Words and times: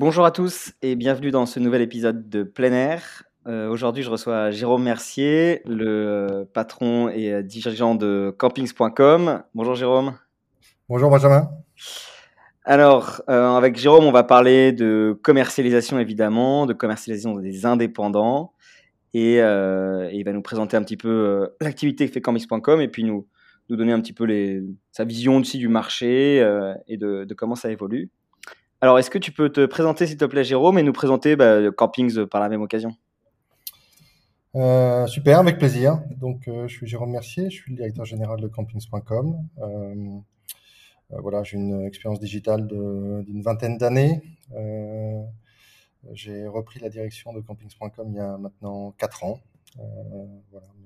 Bonjour 0.00 0.24
à 0.24 0.30
tous 0.30 0.72
et 0.80 0.96
bienvenue 0.96 1.30
dans 1.30 1.44
ce 1.44 1.60
nouvel 1.60 1.82
épisode 1.82 2.30
de 2.30 2.42
plein 2.42 2.72
air. 2.72 3.24
Euh, 3.46 3.68
aujourd'hui, 3.68 4.02
je 4.02 4.08
reçois 4.08 4.50
Jérôme 4.50 4.82
Mercier, 4.82 5.60
le 5.66 5.86
euh, 5.86 6.44
patron 6.54 7.10
et 7.10 7.30
euh, 7.30 7.42
dirigeant 7.42 7.94
de 7.94 8.34
campings.com. 8.38 9.42
Bonjour 9.54 9.74
Jérôme. 9.74 10.14
Bonjour 10.88 11.10
Benjamin. 11.10 11.50
Alors, 12.64 13.20
avec 13.28 13.76
Jérôme, 13.76 14.04
on 14.06 14.10
va 14.10 14.22
parler 14.22 14.72
de 14.72 15.20
commercialisation 15.22 15.98
évidemment, 15.98 16.64
de 16.64 16.72
commercialisation 16.72 17.36
des 17.36 17.66
indépendants. 17.66 18.54
Et, 19.12 19.34
il 19.34 20.22
va 20.24 20.32
nous 20.32 20.42
présenter 20.42 20.78
un 20.78 20.82
petit 20.82 20.96
peu 20.96 21.50
l'activité 21.60 22.06
que 22.08 22.14
fait 22.14 22.22
campings.com 22.22 22.80
et 22.80 22.88
puis 22.88 23.04
nous, 23.04 23.28
nous 23.68 23.76
donner 23.76 23.92
un 23.92 24.00
petit 24.00 24.14
peu 24.14 24.24
les, 24.24 24.62
sa 24.92 25.04
vision 25.04 25.36
aussi 25.36 25.58
du 25.58 25.68
marché 25.68 26.36
et 26.86 26.96
de, 26.96 27.24
de 27.24 27.34
comment 27.34 27.54
ça 27.54 27.70
évolue. 27.70 28.10
Alors, 28.82 28.98
est-ce 28.98 29.10
que 29.10 29.18
tu 29.18 29.30
peux 29.30 29.50
te 29.50 29.66
présenter, 29.66 30.06
s'il 30.06 30.16
te 30.16 30.24
plaît, 30.24 30.44
Jérôme, 30.44 30.78
et 30.78 30.82
nous 30.82 30.92
présenter 30.92 31.36
bah, 31.36 31.70
Campings 31.70 32.26
par 32.26 32.40
la 32.40 32.48
même 32.48 32.62
occasion? 32.62 32.96
Euh, 34.56 35.06
super, 35.06 35.38
avec 35.38 35.58
plaisir. 35.58 36.02
Donc, 36.16 36.48
euh, 36.48 36.66
je 36.66 36.74
suis 36.74 36.86
Jérôme 36.86 37.10
Mercier, 37.10 37.50
je 37.50 37.56
suis 37.56 37.70
le 37.70 37.76
directeur 37.76 38.04
général 38.04 38.40
de 38.40 38.48
campings.com. 38.48 39.36
Euh, 39.58 40.18
voilà, 41.10 41.42
j'ai 41.42 41.56
une 41.56 41.84
expérience 41.86 42.20
digitale 42.20 42.66
d'une 42.66 43.42
vingtaine 43.42 43.78
d'années. 43.78 44.22
j'ai 46.12 46.46
repris 46.46 46.80
la 46.80 46.88
direction 46.88 47.32
de 47.32 47.40
campings.com 47.40 48.08
il 48.08 48.16
y 48.16 48.20
a 48.20 48.38
maintenant 48.38 48.92
4 48.92 49.24
ans. 49.24 49.40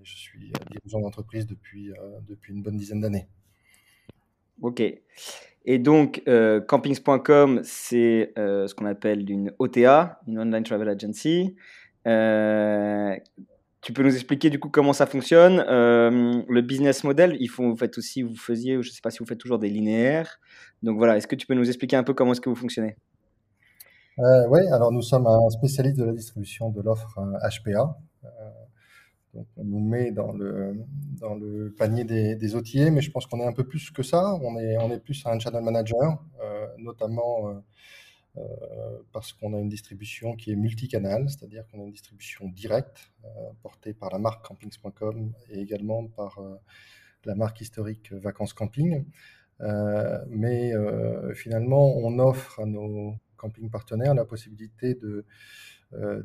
je 0.03 0.17
suis 0.17 0.53
dirigeant 0.71 1.01
d'entreprise 1.01 1.47
depuis 1.47 1.93
une 2.49 2.63
bonne 2.63 2.77
dizaine 2.77 3.01
d'années. 3.01 3.29
Ok. 4.63 4.83
Et 5.67 5.79
donc, 5.79 6.23
campings.com, 6.69 7.61
c'est 7.65 8.33
ce 8.37 8.75
qu'on 8.75 8.87
appelle 8.87 9.31
une 9.31 9.53
OTA, 9.59 10.21
une 10.27 10.39
Online 10.39 10.63
Travel 10.63 10.89
Agency. 10.89 11.57
Tu 13.85 13.93
peux 13.93 14.03
nous 14.03 14.15
expliquer 14.15 14.49
du 14.49 14.59
coup 14.59 14.71
comment 14.71 14.95
ça 14.95 15.05
fonctionne? 15.05 15.63
Euh, 15.69 16.43
Le 16.49 16.61
business 16.63 17.05
model, 17.05 17.37
il 17.39 17.49
faut, 17.49 17.63
vous 17.69 17.77
faites 17.77 17.99
aussi, 17.99 18.23
vous 18.23 18.35
faisiez, 18.35 18.83
je 18.83 18.89
ne 18.89 18.93
sais 18.95 19.03
pas 19.03 19.11
si 19.11 19.19
vous 19.19 19.27
faites 19.27 19.37
toujours 19.37 19.59
des 19.59 19.69
linéaires. 19.69 20.41
Donc 20.83 20.97
voilà, 20.97 21.19
est-ce 21.19 21.27
que 21.27 21.37
tu 21.37 21.47
peux 21.47 21.53
nous 21.53 21.69
expliquer 21.69 21.95
un 21.97 22.03
peu 22.03 22.15
comment 22.15 22.33
est-ce 22.33 22.41
que 22.41 22.49
vous 22.49 22.55
fonctionnez? 22.57 22.97
Euh, 24.21 24.47
Oui, 24.49 24.61
alors 24.73 24.91
nous 24.91 25.03
sommes 25.03 25.27
un 25.27 25.51
spécialiste 25.51 25.99
de 25.99 26.05
la 26.05 26.13
distribution 26.13 26.71
de 26.71 26.81
l'offre 26.81 27.15
HPA. 27.19 27.99
Euh, 29.37 29.43
on 29.57 29.65
nous 29.65 29.81
met 29.81 30.11
dans 30.13 30.33
le, 30.33 31.75
panier 31.77 32.05
des, 32.05 32.37
des 32.37 32.91
mais 32.91 33.01
je 33.01 33.11
pense 33.11 33.27
qu'on 33.27 33.41
est 33.41 33.47
un 33.47 33.53
peu 33.53 33.65
plus 33.65 33.91
que 33.91 34.03
ça. 34.03 34.35
On 34.43 34.59
est, 34.59 34.99
plus 35.01 35.25
un 35.27 35.39
channel 35.39 35.63
manager, 35.63 36.23
notamment 36.79 37.63
euh, 38.37 38.43
parce 39.13 39.33
qu'on 39.33 39.55
a 39.55 39.61
une 39.61 39.69
distribution 39.69 40.35
qui 40.35 40.51
est 40.51 40.57
multicanal, 40.57 41.29
c'est-à-dire 41.31 41.65
qu'on 41.69 41.81
a 41.81 41.85
une 41.85 41.93
distribution 41.93 42.49
directe 42.49 43.13
euh, 43.25 43.29
portée 43.63 43.95
par 43.95 44.11
la 44.11 44.19
marque 44.19 44.45
campings.com 44.45 45.33
et 45.51 45.61
également 45.61 46.09
par 46.09 46.39
euh, 46.39 46.57
la 47.27 47.37
marque 47.37 47.61
historique 47.61 48.13
Vacances 48.13 48.53
Camping. 48.53 49.05
mais 50.29 50.73
finalement, 51.35 51.97
on 51.97 52.19
offre 52.19 52.61
à 52.61 52.67
nos 52.67 53.15
camping 53.37 53.71
partenaires 53.71 54.15
la 54.15 54.25
possibilité 54.25 54.95
de 54.95 55.25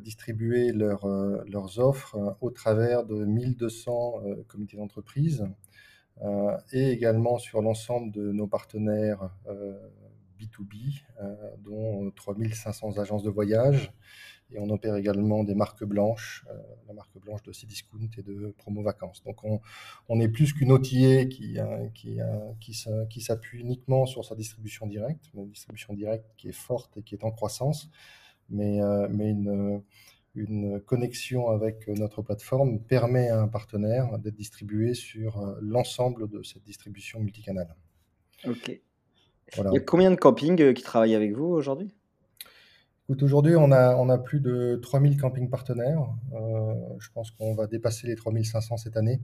distribuer 0.02 0.72
leurs 0.72 1.78
offres 1.78 2.36
au 2.40 2.50
travers 2.50 3.04
de 3.04 3.24
1200 3.24 4.22
comités 4.48 4.76
d'entreprise 4.76 5.46
et 6.72 6.90
également 6.90 7.38
sur 7.38 7.62
l'ensemble 7.62 8.12
de 8.12 8.32
nos 8.32 8.46
partenaires 8.46 9.30
B2B, 10.40 11.02
euh, 11.20 11.34
dont 11.58 12.10
3500 12.12 12.98
agences 12.98 13.22
de 13.22 13.30
voyage. 13.30 13.92
Et 14.52 14.58
on 14.58 14.68
opère 14.70 14.96
également 14.96 15.44
des 15.44 15.54
marques 15.54 15.84
blanches, 15.84 16.44
euh, 16.50 16.58
la 16.88 16.94
marque 16.94 17.16
blanche 17.18 17.42
de 17.44 17.52
Cdiscount 17.52 18.08
et 18.18 18.22
de 18.22 18.52
Promo 18.58 18.82
Vacances. 18.82 19.22
Donc 19.22 19.44
on, 19.44 19.60
on 20.08 20.18
est 20.18 20.28
plus 20.28 20.52
qu'une 20.52 20.72
euh, 20.72 21.24
qui, 21.24 21.56
qui, 21.94 22.74
qui 23.08 23.20
s'appuie 23.20 23.60
uniquement 23.60 24.06
sur 24.06 24.24
sa 24.24 24.34
distribution 24.34 24.86
directe, 24.86 25.30
une 25.34 25.48
distribution 25.48 25.94
directe 25.94 26.26
qui 26.36 26.48
est 26.48 26.52
forte 26.52 26.96
et 26.96 27.02
qui 27.02 27.14
est 27.14 27.24
en 27.24 27.30
croissance, 27.30 27.90
mais, 28.50 28.80
mais 29.10 29.30
une, 29.30 29.82
une 30.34 30.80
connexion 30.80 31.48
avec 31.48 31.88
notre 31.88 32.22
plateforme 32.22 32.80
permet 32.80 33.28
à 33.28 33.40
un 33.40 33.48
partenaire 33.48 34.18
d'être 34.18 34.36
distribué 34.36 34.94
sur 34.94 35.56
l'ensemble 35.60 36.28
de 36.28 36.42
cette 36.42 36.64
distribution 36.64 37.20
multicanale. 37.20 37.74
Ok. 38.46 38.80
Il 39.56 39.72
y 39.72 39.76
a 39.76 39.80
combien 39.80 40.10
de 40.10 40.16
campings 40.16 40.60
euh, 40.60 40.72
qui 40.72 40.82
travaillent 40.82 41.14
avec 41.14 41.32
vous 41.32 41.46
aujourd'hui? 41.46 41.92
Aujourd'hui, 43.08 43.56
on 43.56 43.72
a, 43.72 43.96
on 43.96 44.08
a 44.08 44.18
plus 44.18 44.40
de 44.40 44.78
3000 44.82 45.20
campings 45.20 45.50
partenaires. 45.50 46.06
Euh, 46.32 46.74
je 47.00 47.10
pense 47.10 47.32
qu'on 47.32 47.54
va 47.54 47.66
dépasser 47.66 48.06
les 48.06 48.14
3500 48.14 48.76
cette 48.76 48.96
année. 48.96 49.20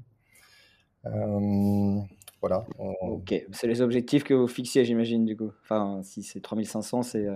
Euh, 1.04 2.00
voilà. 2.41 2.66
Ok, 2.78 3.32
c'est 3.53 3.69
les 3.69 3.81
objectifs 3.81 4.25
que 4.25 4.34
vous 4.34 4.48
fixiez, 4.48 4.84
j'imagine, 4.84 5.25
du 5.25 5.36
coup. 5.36 5.53
Enfin, 5.62 6.00
si 6.03 6.25
c'est 6.25 6.41
3500, 6.41 7.03
c'est. 7.04 7.28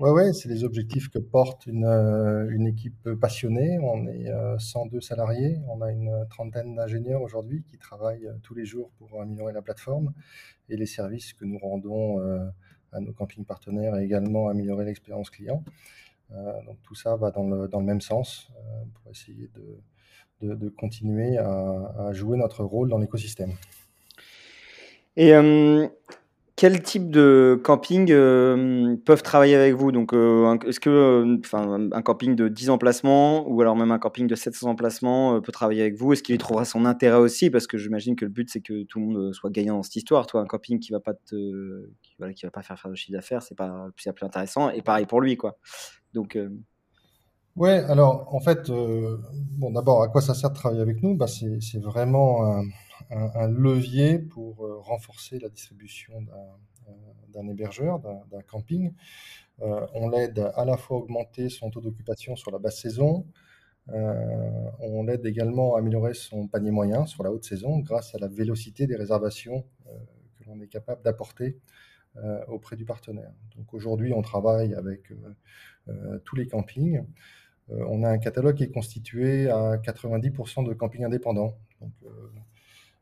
Ouais, 0.00 0.10
ouais, 0.10 0.32
c'est 0.32 0.48
les 0.48 0.64
objectifs 0.64 1.10
que 1.10 1.18
porte 1.18 1.66
une, 1.66 1.84
une 1.84 2.66
équipe 2.66 3.12
passionnée. 3.20 3.78
On 3.82 4.06
est 4.06 4.32
102 4.58 5.02
salariés, 5.02 5.58
on 5.68 5.82
a 5.82 5.92
une 5.92 6.26
trentaine 6.30 6.74
d'ingénieurs 6.74 7.20
aujourd'hui 7.20 7.62
qui 7.70 7.76
travaillent 7.76 8.30
tous 8.42 8.54
les 8.54 8.64
jours 8.64 8.90
pour 8.96 9.20
améliorer 9.20 9.52
la 9.52 9.60
plateforme 9.60 10.14
et 10.70 10.78
les 10.78 10.86
services 10.86 11.34
que 11.34 11.44
nous 11.44 11.58
rendons 11.58 12.18
euh, 12.20 12.48
à 12.92 13.00
nos 13.00 13.12
campings 13.12 13.44
partenaires 13.44 13.94
et 13.98 14.04
également 14.04 14.48
améliorer 14.48 14.86
l'expérience 14.86 15.28
client. 15.28 15.62
Euh, 16.32 16.64
donc 16.64 16.78
tout 16.82 16.94
ça 16.94 17.16
va 17.16 17.30
dans 17.30 17.46
le, 17.46 17.68
dans 17.68 17.80
le 17.80 17.86
même 17.86 18.00
sens 18.00 18.50
euh, 18.56 18.84
pour 18.94 19.10
essayer 19.10 19.50
de, 19.54 20.46
de, 20.48 20.54
de 20.54 20.68
continuer 20.70 21.36
à, 21.36 21.92
à, 21.98 22.12
jouer 22.14 22.38
notre 22.38 22.64
rôle 22.64 22.88
dans 22.88 22.96
l'écosystème. 22.96 23.52
Et 25.16 25.34
quel 26.60 26.82
type 26.82 27.08
de 27.10 27.58
camping 27.64 28.10
euh, 28.10 28.94
peuvent 29.06 29.22
travailler 29.22 29.54
avec 29.54 29.72
vous? 29.72 29.92
Donc, 29.92 30.12
euh, 30.12 30.58
est-ce 30.66 30.78
que 30.78 30.90
euh, 30.90 31.38
enfin, 31.42 31.88
un 31.90 32.02
camping 32.02 32.36
de 32.36 32.48
10 32.48 32.68
emplacements 32.68 33.48
ou 33.48 33.62
alors 33.62 33.76
même 33.76 33.90
un 33.92 33.98
camping 33.98 34.26
de 34.26 34.34
700 34.34 34.68
emplacements 34.68 35.40
peut 35.40 35.52
travailler 35.52 35.80
avec 35.80 35.96
vous? 35.96 36.12
Est-ce 36.12 36.22
qu'il 36.22 36.34
y 36.34 36.38
trouvera 36.38 36.66
son 36.66 36.84
intérêt 36.84 37.16
aussi? 37.16 37.48
Parce 37.48 37.66
que 37.66 37.78
j'imagine 37.78 38.14
que 38.14 38.26
le 38.26 38.30
but, 38.30 38.50
c'est 38.52 38.60
que 38.60 38.82
tout 38.82 39.00
le 39.00 39.06
monde 39.06 39.32
soit 39.32 39.48
gagnant 39.48 39.76
dans 39.76 39.82
cette 39.82 39.96
histoire. 39.96 40.26
Toi, 40.26 40.42
un 40.42 40.46
camping 40.46 40.78
qui 40.80 40.92
va 40.92 41.00
pas 41.00 41.14
qui, 41.24 41.50
voilà, 42.18 42.34
va 42.42 42.50
pas 42.50 42.62
faire 42.62 42.78
faire 42.78 42.90
de 42.90 42.94
chiffre 42.94 43.16
d'affaires, 43.16 43.40
c'est 43.40 43.56
pas 43.56 43.88
plus, 43.96 44.12
plus 44.12 44.26
intéressant. 44.26 44.68
Et 44.68 44.82
pareil 44.82 45.06
pour 45.06 45.22
lui, 45.22 45.38
quoi. 45.38 45.56
Donc. 46.12 46.38
Ouais, 47.56 47.82
alors 47.88 48.28
en 48.34 48.40
fait, 48.40 48.70
bon, 48.70 49.70
d'abord, 49.70 50.02
à 50.02 50.08
quoi 50.08 50.20
ça 50.20 50.34
sert 50.34 50.50
de 50.50 50.56
travailler 50.56 50.82
avec 50.82 51.02
nous? 51.02 51.16
Bah, 51.16 51.26
C'est 51.26 51.80
vraiment 51.80 52.62
un 53.10 53.48
levier 53.48 54.18
pour 54.18 54.64
euh, 54.64 54.78
renforcer 54.78 55.38
la 55.38 55.48
distribution 55.48 56.22
d'un 57.32 57.48
euh, 57.48 57.52
hébergeur, 57.52 57.98
d'un 57.98 58.42
camping. 58.42 58.92
Euh, 59.62 59.86
on 59.94 60.08
l'aide 60.08 60.50
à 60.54 60.64
la 60.64 60.76
fois 60.76 60.98
à 60.98 61.00
augmenter 61.00 61.48
son 61.48 61.70
taux 61.70 61.80
d'occupation 61.80 62.36
sur 62.36 62.50
la 62.50 62.58
basse 62.58 62.80
saison, 62.80 63.26
on 63.88 65.02
l'aide 65.02 65.26
également 65.26 65.74
à 65.74 65.80
améliorer 65.80 66.14
son 66.14 66.46
panier 66.46 66.70
moyen 66.70 67.06
sur 67.06 67.24
la 67.24 67.32
haute 67.32 67.44
saison 67.44 67.80
grâce 67.80 68.14
à 68.14 68.18
la 68.18 68.28
vélocité 68.28 68.86
des 68.86 68.94
réservations 68.94 69.64
que 70.38 70.44
l'on 70.46 70.60
est 70.60 70.68
capable 70.68 71.02
d'apporter 71.02 71.58
auprès 72.46 72.76
du 72.76 72.84
partenaire. 72.84 73.32
Donc 73.56 73.74
aujourd'hui, 73.74 74.12
on 74.12 74.22
travaille 74.22 74.74
avec 74.74 75.12
tous 76.24 76.36
les 76.36 76.46
campings. 76.46 77.02
on 77.68 78.04
a 78.04 78.10
un 78.10 78.18
catalogue 78.18 78.54
qui 78.54 78.62
est 78.62 78.70
constitué 78.70 79.50
à 79.50 79.78
90% 79.78 80.64
de 80.68 80.72
campings 80.72 81.04
indépendants. 81.04 81.58
Donc, 81.80 81.92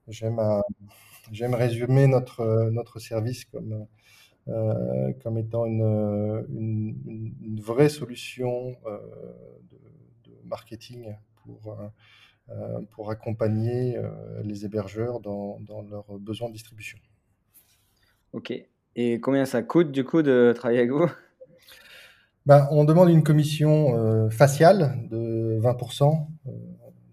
J'aime 0.09 1.55
résumer 1.55 2.07
notre, 2.07 2.71
notre 2.71 2.99
service 2.99 3.45
comme, 3.45 3.87
euh, 4.49 5.13
comme 5.23 5.37
étant 5.37 5.67
une, 5.67 7.35
une, 7.43 7.61
vraie 7.61 7.91
solution 7.91 8.77
euh, 8.87 8.99
de, 10.25 10.33
marketing 10.45 11.15
pour, 11.45 11.79
euh, 12.49 12.81
pour 12.93 13.11
accompagner 13.11 13.99
les 14.43 14.65
hébergeurs 14.65 15.21
dans, 15.21 15.61
dans, 15.61 15.83
leurs 15.83 16.19
besoins 16.19 16.49
de 16.49 16.55
distribution. 16.55 16.99
Ok. 18.33 18.55
Et 18.97 19.21
combien 19.21 19.45
ça 19.45 19.63
coûte 19.63 19.93
du 19.93 20.05
coup 20.05 20.23
de 20.23 20.55
travailler 20.57 20.81
avec 20.81 20.93
vous? 20.93 21.11
Ben, 22.47 22.67
On 22.71 22.85
demande 22.85 23.11
une 23.11 23.23
commission 23.23 24.31
faciale 24.31 25.07
de 25.11 25.61
20% 25.61 26.27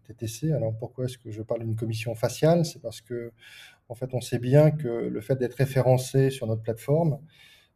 TTC. 0.06 0.52
Alors 0.52 0.74
pourquoi 0.78 1.06
est-ce 1.06 1.18
que 1.18 1.32
je 1.32 1.42
parle 1.42 1.62
d'une 1.62 1.76
commission 1.76 2.16
faciale? 2.16 2.66
C'est 2.66 2.82
parce 2.82 3.02
que 3.02 3.32
en 3.90 3.96
fait, 3.96 4.14
on 4.14 4.22
sait 4.22 4.40
bien 4.40 4.72
que 4.72 4.88
le 4.88 5.22
fait 5.22 5.36
d'être 5.36 5.56
référencé 5.56 6.32
sur 6.32 6.48
notre 6.48 6.64
plateforme, 6.64 7.20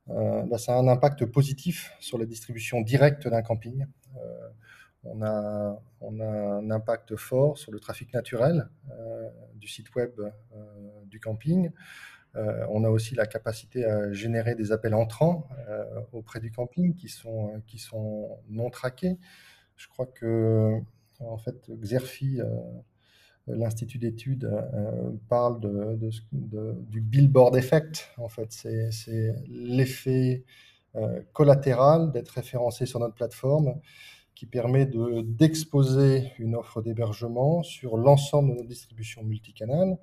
euh, 0.10 0.44
bah, 0.44 0.58
ça 0.58 0.76
a 0.76 0.80
un 0.80 0.88
impact 0.88 1.26
positif 1.26 1.94
sur 2.00 2.18
la 2.18 2.26
distribution 2.26 2.81
directe 2.81 3.28
d'un 3.28 3.42
camping. 3.42 3.86
Euh, 4.18 4.50
on, 5.04 5.22
a, 5.22 5.81
un 6.02 6.72
impact 6.72 7.16
fort 7.16 7.58
sur 7.58 7.72
le 7.72 7.80
trafic 7.80 8.14
naturel 8.14 8.70
euh, 8.92 9.30
du 9.56 9.68
site 9.68 9.94
web 9.96 10.12
du 11.06 11.20
camping. 11.20 11.72
on 12.36 12.84
a 12.84 12.90
aussi 12.90 13.16
la 13.16 13.25
capacité 13.25 13.86
à 13.86 14.12
générer 14.12 14.56
des 14.56 14.72
appels 14.72 14.94
entrants 14.94 15.48
auprès 16.12 16.40
du 16.40 16.52
camping 16.52 16.96
qui 16.96 17.08
sont, 17.08 17.62
qui 17.66 17.78
sont 17.78 18.40
non 18.50 18.70
traqués. 18.70 19.18
Je 19.78 19.88
crois 19.88 20.06
que 20.06 20.82
en 21.19 21.38
fait, 21.38 21.69
Xerfi 21.69 22.39
l'Institut 23.56 23.98
d'études 23.98 24.45
euh, 24.45 25.12
parle 25.27 25.60
de, 25.60 26.12
du 26.31 27.01
billboard 27.01 27.56
effect. 27.56 28.10
En 28.18 28.30
fait, 28.30 28.51
c'est 28.51 29.36
l'effet 29.48 30.44
euh, 30.95 31.21
collatéral 31.33 32.12
d'être 32.12 32.30
référencé 32.30 32.86
sur 32.86 33.00
notre 33.00 33.16
plateforme 33.16 33.80
qui 34.36 34.45
permet 34.45 34.86
d'exposer 34.86 36.31
une 36.39 36.56
offre 36.56 36.81
d'hébergement 36.81 37.62
sur 37.62 37.98
l'ensemble 37.98 38.51
de 38.51 38.56
notre 38.56 38.69
distribution 38.69 39.24
multicanale. 39.24 39.98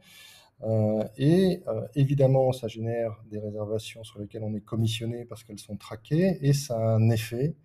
Euh, 0.63 1.05
et 1.17 1.63
évidemment, 1.95 2.53
ça 2.53 2.69
génère 2.69 3.23
des 3.31 3.39
réservations 3.39 4.05
sur 4.05 4.19
lesquelles 4.21 4.43
on 4.43 4.55
est 4.55 4.61
commissionné 4.61 5.25
parce 5.25 5.43
qu'elles 5.43 5.59
sont 5.59 5.77
traquées 5.77 6.39
et 6.43 6.53
ça 6.53 6.77
a 6.77 6.97
un 6.97 7.09
effet 7.09 7.57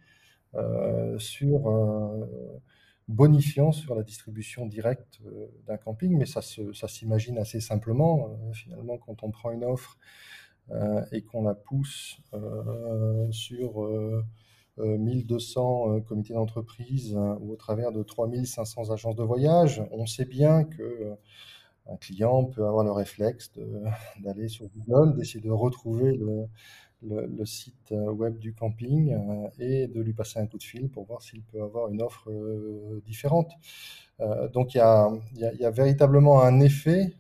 sur 1.18 1.70
bonifiant 3.08 3.72
sur 3.72 3.96
la 3.96 4.04
distribution 4.04 4.66
directe 4.66 5.20
euh, 5.26 5.48
d'un 5.68 5.78
camping, 5.78 6.18
mais 6.18 6.26
ça, 6.26 6.42
s'imagine 6.42 7.38
assez 7.38 7.60
simplement. 7.60 8.30
Euh, 8.30 8.54
finalement, 8.54 8.98
quand 8.98 9.24
on 9.24 9.32
prend 9.32 9.52
une 9.52 9.64
offre 9.64 9.98
euh, 10.72 11.04
et 11.12 11.22
qu'on 11.22 11.44
la 11.44 11.56
pousse 11.56 12.22
sur 13.32 13.90
1200 14.78 16.02
comités 16.02 16.34
d'entreprise 16.34 17.16
ou 17.16 17.52
au 17.52 17.56
travers 17.56 17.92
de 17.92 18.04
3500 18.04 18.92
agences 18.92 19.16
de 19.16 19.24
voyage, 19.24 19.84
on 19.92 20.06
sait 20.06 20.26
bien 20.26 20.64
que 20.64 21.16
un 21.88 21.98
client 21.98 22.46
peut 22.46 22.66
avoir 22.66 22.84
le 22.84 22.92
réflexe 22.92 23.52
d'aller 24.22 24.48
sur 24.48 24.68
Google, 24.70 25.18
d'essayer 25.18 25.42
de 25.42 25.52
retrouver 25.52 26.16
le, 26.16 26.48
le, 27.04 27.46
site 27.46 27.92
euh, 27.92 28.12
web 28.12 28.38
du 28.38 28.54
camping 28.54 29.14
euh, 29.14 29.48
et 29.60 29.88
de 29.88 30.02
lui 30.02 30.14
passer 30.14 30.40
un 30.40 30.48
coup 30.48 30.58
de 30.58 30.64
fil 30.64 30.90
pour 30.90 31.06
voir 31.06 31.22
s'il 31.22 31.42
peut 31.42 31.62
avoir 31.62 31.90
une 31.90 32.02
offre 32.02 32.30
euh, 32.30 33.02
différente. 33.06 33.52
donc 34.54 34.76
il 34.76 34.78
y 34.78 34.82
a, 35.66 35.72
véritablement 35.72 36.44
un 36.44 36.60
effet 36.60 37.16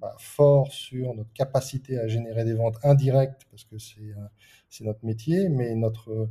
bah, 0.00 0.14
fort 0.18 0.72
sur 0.72 1.14
notre 1.14 1.32
capacité 1.32 1.98
à 1.98 2.06
générer 2.06 2.44
des 2.44 2.54
ventes 2.54 2.78
indirectes 2.84 3.42
parce 3.50 3.64
que 3.64 3.76
c'est 3.78 4.84
notre 4.84 5.04
métier, 5.04 5.48
mais 5.48 5.74
notre, 5.74 6.28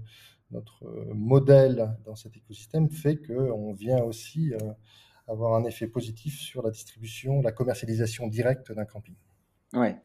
notre 0.51 0.85
modèle 1.13 1.97
dans 2.05 2.15
cet 2.15 2.37
écosystème 2.37 2.89
fait 2.89 3.17
qu'on 3.17 3.73
vient 3.73 4.01
aussi 4.01 4.53
avoir 5.27 5.55
un 5.55 5.65
effet 5.65 5.87
positif 5.87 6.39
sur 6.39 6.61
la 6.61 6.71
distribution, 6.71 7.41
la 7.41 7.51
commercialisation 7.51 8.27
directe 8.27 8.71
d'un 8.71 8.85
camping. 8.85 9.15
Ouais. 9.73 9.97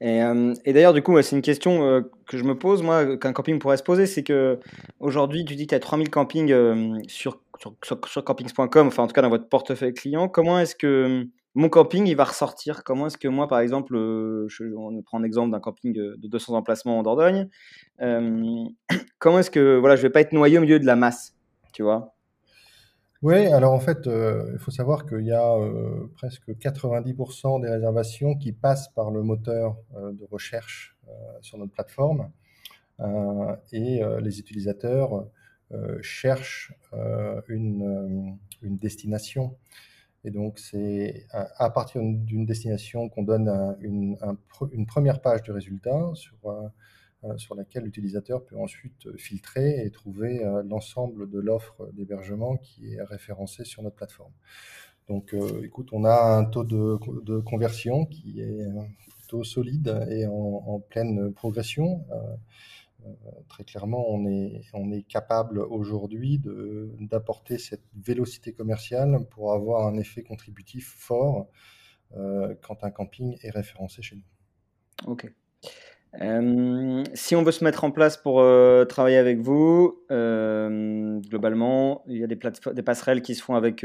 Et, 0.00 0.22
euh, 0.22 0.54
et 0.64 0.72
d'ailleurs, 0.72 0.92
du 0.92 1.02
coup, 1.02 1.20
c'est 1.22 1.36
une 1.36 1.42
question 1.42 1.84
euh, 1.84 2.02
que 2.26 2.36
je 2.36 2.44
me 2.44 2.58
pose, 2.58 2.82
moi, 2.82 3.16
qu'un 3.16 3.32
camping 3.32 3.58
pourrait 3.58 3.78
se 3.78 3.82
poser, 3.82 4.06
c'est 4.06 4.22
que 4.22 4.60
aujourd'hui, 5.00 5.44
tu 5.44 5.54
dis 5.54 5.66
que 5.66 5.70
tu 5.70 5.74
as 5.74 5.80
3000 5.80 6.10
campings 6.10 6.52
euh, 6.52 6.98
sur, 7.08 7.40
sur, 7.58 7.74
sur, 8.06 8.24
campings.com, 8.24 8.86
enfin 8.86 9.04
en 9.04 9.06
tout 9.06 9.14
cas 9.14 9.22
dans 9.22 9.30
votre 9.30 9.48
portefeuille 9.48 9.94
client. 9.94 10.28
Comment 10.28 10.58
est-ce 10.58 10.76
que 10.76 11.26
mon 11.54 11.70
camping, 11.70 12.06
il 12.06 12.14
va 12.14 12.24
ressortir? 12.24 12.84
Comment 12.84 13.06
est-ce 13.06 13.16
que 13.16 13.28
moi, 13.28 13.48
par 13.48 13.60
exemple, 13.60 13.94
je, 14.48 14.64
on 14.76 15.00
prend 15.02 15.18
l'exemple 15.18 15.50
d'un 15.50 15.60
camping 15.60 15.94
de 15.94 16.18
200 16.22 16.54
emplacements 16.54 16.98
en 16.98 17.02
Dordogne, 17.02 17.48
comment 19.18 19.38
est-ce 19.38 19.50
que 19.50 19.78
voilà, 19.78 19.96
je 19.96 20.02
vais 20.02 20.10
pas 20.10 20.20
être 20.20 20.32
noyé 20.32 20.58
au 20.58 20.60
milieu 20.60 20.78
de 20.78 20.86
la 20.86 20.96
masse, 20.96 21.34
tu 21.72 21.82
vois? 21.82 22.15
Oui, 23.22 23.46
alors 23.46 23.72
en 23.72 23.80
fait, 23.80 24.06
euh, 24.06 24.50
il 24.52 24.58
faut 24.58 24.70
savoir 24.70 25.06
qu'il 25.06 25.24
y 25.24 25.32
a 25.32 25.54
euh, 25.54 26.06
presque 26.14 26.50
90% 26.50 27.62
des 27.62 27.68
réservations 27.68 28.36
qui 28.36 28.52
passent 28.52 28.88
par 28.88 29.10
le 29.10 29.22
moteur 29.22 29.76
euh, 29.96 30.12
de 30.12 30.24
recherche 30.30 30.96
sur 31.40 31.56
notre 31.56 31.72
plateforme. 31.72 32.32
et 33.72 34.00
les 34.20 34.40
utilisateurs 34.40 35.28
cherchent 36.02 36.72
une, 37.46 38.38
destination. 38.62 39.56
Et 40.24 40.32
donc, 40.32 40.58
c'est 40.58 41.26
à, 41.30 41.70
partir 41.70 42.02
d'une 42.02 42.44
destination 42.44 43.08
qu'on 43.08 43.22
donne 43.22 43.76
une, 43.80 44.16
une, 44.72 44.86
première 44.86 45.20
page 45.20 45.44
de 45.44 45.52
résultats 45.52 46.10
sur 46.14 46.36
sur 47.36 47.54
laquelle 47.54 47.84
l'utilisateur 47.84 48.44
peut 48.44 48.56
ensuite 48.56 49.16
filtrer 49.16 49.84
et 49.84 49.90
trouver 49.90 50.44
euh, 50.44 50.62
l'ensemble 50.62 51.28
de 51.28 51.38
l'offre 51.38 51.88
d'hébergement 51.92 52.56
qui 52.56 52.94
est 52.94 53.02
référencée 53.02 53.64
sur 53.64 53.82
notre 53.82 53.96
plateforme. 53.96 54.32
Donc, 55.08 55.34
euh, 55.34 55.62
écoute, 55.64 55.90
on 55.92 56.04
a 56.04 56.36
un 56.36 56.44
taux 56.44 56.64
de, 56.64 57.38
conversion 57.40 58.06
qui 58.06 58.40
est 58.40 58.66
plutôt 59.18 59.44
solide 59.44 60.06
et 60.10 60.26
en, 60.26 60.80
pleine 60.80 61.32
progression. 61.32 62.04
très 63.48 63.62
clairement, 63.62 64.04
on 64.08 64.26
est, 64.26 64.62
on 64.72 64.90
est 64.90 65.04
capable 65.04 65.60
aujourd'hui 65.60 66.42
d'apporter 66.98 67.56
cette 67.58 67.84
vélocité 67.94 68.52
commerciale 68.52 69.24
pour 69.30 69.52
avoir 69.52 69.86
un 69.86 69.96
effet 69.96 70.24
contributif 70.24 70.92
fort 70.98 71.46
quand 72.12 72.82
un 72.82 72.90
camping 72.90 73.36
est 73.42 73.50
référencé 73.50 74.02
chez 74.02 74.16
nous. 74.16 75.12
Ok. 75.12 75.32
Euh, 76.20 77.04
si 77.14 77.36
on 77.36 77.42
veut 77.42 77.52
se 77.52 77.62
mettre 77.64 77.84
en 77.84 77.90
place 77.90 78.16
pour 78.16 78.40
euh, 78.40 78.84
travailler 78.84 79.18
avec 79.18 79.38
vous, 79.38 80.00
euh, 80.10 81.18
globalement, 81.20 82.02
il 82.06 82.18
y 82.18 82.24
a 82.24 82.26
des, 82.26 82.38
des, 82.74 82.82
passerelles 82.82 83.22
qui 83.22 83.34
se 83.34 83.42
font 83.42 83.54
avec, 83.54 83.84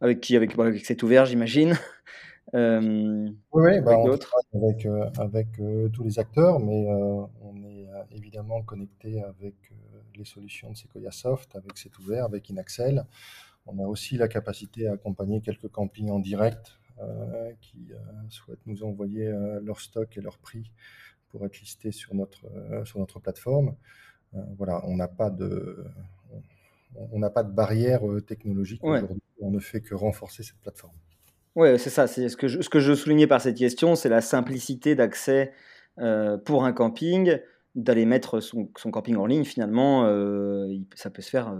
avec 0.00 0.20
qui 0.20 0.36
avec, 0.36 0.56
bah, 0.56 0.66
avec 0.66 0.84
cet 0.84 1.02
ouvert, 1.02 1.26
j'imagine. 1.26 1.76
oui, 2.54 3.34
oui 3.52 3.80
bah, 3.80 3.96
avec. 4.04 4.26
Avec, 4.54 4.86
avec 5.18 5.48
tous 5.92 6.04
les 6.04 6.18
acteurs, 6.18 6.60
mais 6.60 6.86
on 7.40 7.56
est 7.64 7.88
évidemment 8.12 8.62
connecté 8.62 9.22
avec 9.22 9.54
les 10.16 10.24
solutions 10.24 10.70
de 10.70 10.76
Sequoia 10.76 11.10
Soft, 11.10 11.56
avec 11.56 11.76
cet 11.76 11.98
ouvert, 11.98 12.24
avec 12.24 12.48
Inaxel. 12.50 13.04
On 13.66 13.78
a 13.78 13.86
aussi 13.86 14.16
la 14.16 14.28
capacité 14.28 14.86
à 14.86 14.92
accompagner 14.92 15.40
quelques 15.40 15.68
campings 15.68 16.10
en 16.10 16.18
direct 16.20 16.78
qui 17.60 17.90
souhaitent 18.28 18.64
nous 18.66 18.84
envoyer 18.84 19.32
leur 19.62 19.80
stock 19.80 20.16
et 20.16 20.20
leur 20.20 20.38
prix 20.38 20.70
pour 21.32 21.44
être 21.46 21.58
listé 21.58 21.90
sur 21.90 22.14
notre, 22.14 22.46
euh, 22.46 22.84
sur 22.84 23.00
notre 23.00 23.18
plateforme. 23.18 23.74
Euh, 24.34 24.38
voilà, 24.56 24.82
on 24.86 24.96
n'a 24.96 25.08
pas 25.08 25.30
de, 25.30 25.84
on 27.10 27.18
n'a 27.18 27.30
pas 27.30 27.42
de 27.42 27.50
barrière 27.50 28.08
euh, 28.08 28.20
technologique 28.20 28.84
aujourd'hui. 28.84 29.22
On 29.40 29.50
ne 29.50 29.58
fait 29.58 29.80
que 29.80 29.94
renforcer 29.94 30.42
cette 30.42 30.60
plateforme. 30.60 30.94
Oui, 31.56 31.78
c'est 31.78 31.90
ça. 31.90 32.06
C'est 32.06 32.28
ce 32.28 32.36
que 32.36 32.48
je, 32.48 32.60
ce 32.60 32.68
que 32.68 32.80
je 32.80 32.94
soulignais 32.94 33.26
par 33.26 33.40
cette 33.40 33.56
question, 33.56 33.96
c'est 33.96 34.08
la 34.08 34.20
simplicité 34.20 34.94
d'accès 34.94 35.52
pour 36.46 36.64
un 36.64 36.72
camping, 36.72 37.38
d'aller 37.74 38.06
mettre 38.06 38.40
son, 38.40 38.70
son, 38.78 38.90
camping 38.90 39.16
en 39.16 39.26
ligne. 39.26 39.44
Finalement, 39.44 40.06
ça 40.94 41.10
peut 41.10 41.20
se 41.20 41.28
faire 41.28 41.54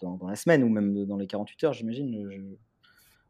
dans, 0.00 0.16
dans, 0.16 0.28
la 0.28 0.36
semaine 0.36 0.62
ou 0.62 0.68
même 0.68 1.06
dans 1.06 1.16
les 1.16 1.26
48 1.26 1.64
heures, 1.64 1.72
j'imagine. 1.72 2.56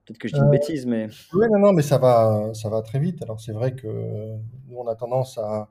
Peut-être 0.08 0.18
que 0.20 0.28
je 0.28 0.32
dis 0.32 0.40
une 0.40 0.46
euh, 0.46 0.50
bêtise, 0.50 0.86
mais. 0.86 1.08
Oui, 1.34 1.46
non, 1.52 1.58
non, 1.58 1.72
mais 1.74 1.82
ça 1.82 1.98
va, 1.98 2.54
ça 2.54 2.70
va 2.70 2.80
très 2.80 2.98
vite. 2.98 3.22
Alors, 3.22 3.40
c'est 3.40 3.52
vrai 3.52 3.74
que 3.74 3.86
nous, 3.86 4.76
on 4.78 4.86
a 4.86 4.94
tendance 4.94 5.36
à, 5.36 5.68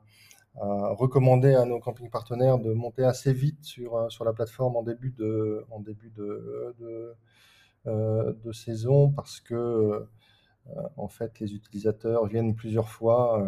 recommander 0.60 1.54
à 1.54 1.64
nos 1.64 1.78
camping 1.78 2.08
partenaires 2.10 2.58
de 2.58 2.72
monter 2.72 3.04
assez 3.04 3.32
vite 3.32 3.64
sur, 3.64 3.96
euh, 3.96 4.08
sur 4.08 4.24
la 4.24 4.32
plateforme 4.32 4.76
en 4.76 4.82
début 4.82 5.10
de, 5.10 5.64
en 5.70 5.78
début 5.78 6.10
de, 6.10 6.74
de, 6.80 7.14
euh, 7.86 8.52
saison 8.52 9.10
parce 9.10 9.40
que, 9.40 10.06
en 10.96 11.08
fait, 11.08 11.40
les 11.40 11.54
utilisateurs 11.54 12.26
viennent 12.26 12.54
plusieurs 12.54 12.88
fois 12.88 13.44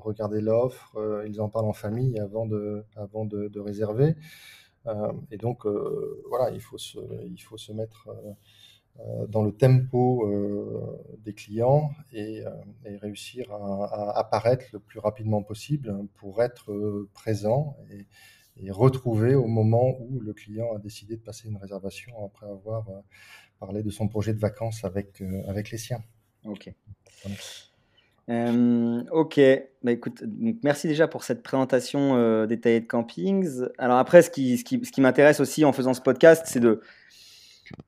regarder 0.00 0.40
l'offre, 0.40 1.24
ils 1.26 1.40
en 1.40 1.48
parlent 1.48 1.66
en 1.66 1.72
famille 1.72 2.18
avant 2.20 2.46
de, 2.46 2.84
avant 2.94 3.24
de, 3.24 3.60
réserver. 3.60 4.14
et 5.30 5.36
donc, 5.36 5.64
voilà, 6.28 6.50
il 6.50 6.60
faut 6.60 6.78
se, 6.78 6.98
il 7.24 7.38
faut 7.38 7.56
se 7.56 7.72
mettre 7.72 8.08
dans 9.28 9.42
le 9.42 9.52
tempo 9.52 10.26
euh, 10.26 11.16
des 11.24 11.32
clients 11.32 11.90
et, 12.12 12.44
euh, 12.44 12.50
réussir 13.00 13.52
à, 13.52 14.18
apparaître 14.18 14.66
le 14.72 14.78
plus 14.78 14.98
rapidement 14.98 15.42
possible 15.42 16.06
pour 16.16 16.42
être 16.42 17.06
présent 17.14 17.76
et, 17.90 18.06
retrouver 18.70 19.34
au 19.34 19.46
moment 19.46 19.96
où 19.98 20.20
le 20.20 20.34
client 20.34 20.74
a 20.76 20.78
décidé 20.78 21.16
de 21.16 21.22
passer 21.22 21.48
une 21.48 21.56
réservation 21.56 22.12
après 22.24 22.46
avoir 22.46 22.86
parlé 23.58 23.82
de 23.82 23.90
son 23.90 24.08
projet 24.08 24.34
de 24.34 24.38
vacances 24.38 24.84
avec, 24.84 25.22
avec 25.48 25.70
les 25.70 25.78
siens. 25.78 26.02
Ok. 26.44 26.70
ok, 28.28 29.40
bah, 29.82 29.90
écoute, 29.90 30.22
donc 30.22 30.58
merci 30.62 30.86
déjà 30.86 31.08
pour 31.08 31.24
cette 31.24 31.42
présentation 31.42 32.46
détaillée 32.46 32.80
de 32.80 32.86
campings. 32.86 33.62
Alors 33.78 33.96
après, 33.96 34.20
ce 34.20 34.30
qui, 34.30 34.58
ce 34.58 34.64
qui, 34.64 34.84
ce 34.84 34.92
qui 34.92 35.00
m'intéresse 35.00 35.40
aussi 35.40 35.64
en 35.64 35.72
faisant 35.72 35.94
ce 35.94 36.02
podcast, 36.02 36.44
c'est 36.46 36.60
de, 36.60 36.82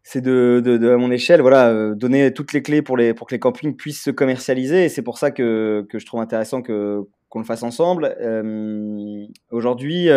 c'est 0.03 0.21
de, 0.21 0.61
de, 0.65 0.91
à 0.91 0.97
mon 0.97 1.11
échelle, 1.11 1.41
voilà, 1.41 1.95
donner 1.95 2.33
toutes 2.33 2.53
les 2.53 2.63
clés 2.63 2.83
pour, 2.83 2.97
les, 2.97 3.15
pour 3.15 3.27
que 3.27 3.35
les 3.35 3.39
campings 3.39 3.77
puissent 3.77 4.03
se 4.03 4.11
commercialiser. 4.11 4.85
Et 4.85 4.89
c'est 4.89 5.03
pour 5.03 5.19
ça 5.19 5.31
que, 5.31 5.87
que 5.89 5.99
je 5.99 6.07
trouve 6.07 6.21
intéressant 6.21 6.63
que, 6.63 7.01
qu'on 7.29 7.39
le 7.41 7.45
fasse 7.45 7.63
ensemble. 7.63 8.17
Aujourd'hui, 9.51 10.05
il 10.05 10.09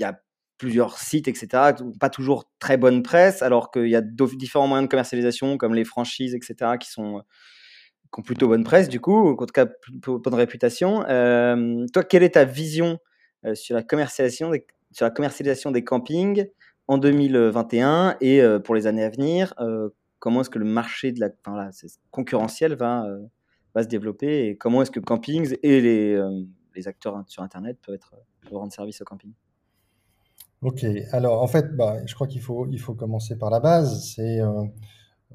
y 0.00 0.04
a 0.04 0.20
plusieurs 0.58 0.98
sites, 0.98 1.28
etc., 1.28 1.74
pas 2.00 2.10
toujours 2.10 2.50
très 2.58 2.76
bonne 2.76 3.02
presse, 3.02 3.42
alors 3.42 3.70
qu'il 3.70 3.88
y 3.88 3.96
a 3.96 4.00
différents 4.00 4.68
moyens 4.68 4.88
de 4.88 4.90
commercialisation, 4.90 5.58
comme 5.58 5.74
les 5.74 5.84
franchises, 5.84 6.34
etc., 6.34 6.72
qui 6.80 6.90
sont 6.90 7.22
qui 8.12 8.20
ont 8.20 8.22
plutôt 8.22 8.48
bonne 8.48 8.64
presse, 8.64 8.88
du 8.88 9.00
coup, 9.00 9.30
en 9.30 9.36
tout 9.36 9.46
cas, 9.52 9.66
bonne 10.06 10.34
réputation. 10.34 11.00
toi, 11.02 12.04
quelle 12.08 12.22
est 12.22 12.34
ta 12.34 12.44
vision 12.44 12.98
sur, 13.54 13.74
la 13.74 13.82
commercialisation 13.82 14.52
sur 14.92 15.04
la 15.04 15.10
commercialisation 15.10 15.70
des 15.70 15.84
campings 15.84 16.46
en 16.88 16.98
2021 16.98 18.16
et 18.20 18.40
pour 18.64 18.74
les 18.74 18.86
années 18.86 19.04
à 19.04 19.10
venir 19.10 19.54
Comment 20.18 20.40
est-ce 20.40 20.50
que 20.50 20.58
le 20.58 20.64
marché 20.64 21.14
concurrentiel 22.10 22.74
va, 22.74 23.06
va 23.74 23.82
se 23.82 23.88
développer 23.88 24.48
et 24.48 24.56
comment 24.56 24.82
est-ce 24.82 24.90
que 24.90 25.00
campings 25.00 25.56
et 25.62 25.80
les, 25.80 26.88
acteurs 26.88 27.22
sur 27.28 27.42
Internet 27.42 27.78
peuvent, 27.86 27.98
rendre 28.50 28.72
service 28.72 29.00
au 29.02 29.04
camping? 29.04 29.32
Ok, 30.62 30.84
alors 31.12 31.42
en 31.42 31.46
fait, 31.46 31.76
bah, 31.76 32.04
je 32.06 32.14
crois 32.14 32.26
qu'il 32.26 32.40
faut, 32.40 32.66
commencer 32.96 33.36
par 33.36 33.50
la 33.50 33.60
base. 33.60 34.14
C'est 34.14 34.40
euh, 34.40 34.64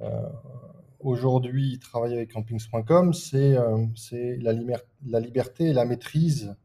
euh, 0.02 0.28
aujourd'hui 1.00 1.80
travailler 1.80 2.16
avec 2.16 2.32
campings.com, 2.34 3.14
c'est 3.14 3.56
euh, 3.56 3.86
la, 4.42 5.20
liberté 5.20 5.66
et 5.66 5.74
la 5.74 5.86
maîtrise 5.86 6.56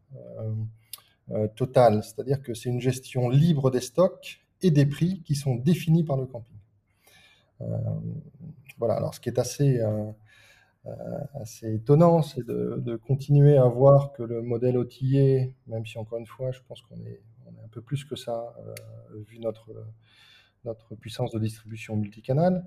totale. 1.54 2.02
C'est-à-dire 2.02 2.40
que 2.40 2.54
c'est 2.54 2.70
une 2.70 2.80
gestion 2.80 3.28
libre 3.28 3.70
des 3.70 3.80
stocks 3.80 4.45
et 4.62 4.70
des 4.70 4.86
prix 4.86 5.22
qui 5.22 5.34
sont 5.34 5.56
définis 5.56 6.04
par 6.04 6.16
le 6.16 6.26
camping. 6.26 6.56
voilà, 8.78 8.94
alors 8.94 9.14
ce 9.14 9.20
qui 9.20 9.28
est 9.28 9.38
assez, 9.38 9.80
assez 11.34 11.74
étonnant, 11.74 12.22
c'est 12.22 12.44
de, 12.46 12.96
continuer 13.06 13.56
à 13.56 13.66
voir 13.66 14.12
que 14.12 14.22
le 14.22 14.42
modèle 14.42 14.78
outillé, 14.78 15.54
même 15.66 15.86
si 15.86 15.98
encore 15.98 16.18
une 16.18 16.26
fois, 16.26 16.52
je 16.52 16.60
pense 16.66 16.80
qu'on 16.82 17.00
est 17.00 17.22
un 17.64 17.68
peu 17.68 17.80
plus 17.80 18.04
que 18.04 18.16
ça, 18.16 18.54
euh, 18.66 18.74
vu 19.28 19.38
notre, 19.38 19.72
puissance 21.00 21.30
de 21.32 21.38
distribution 21.38 21.96
multicanal. 21.96 22.64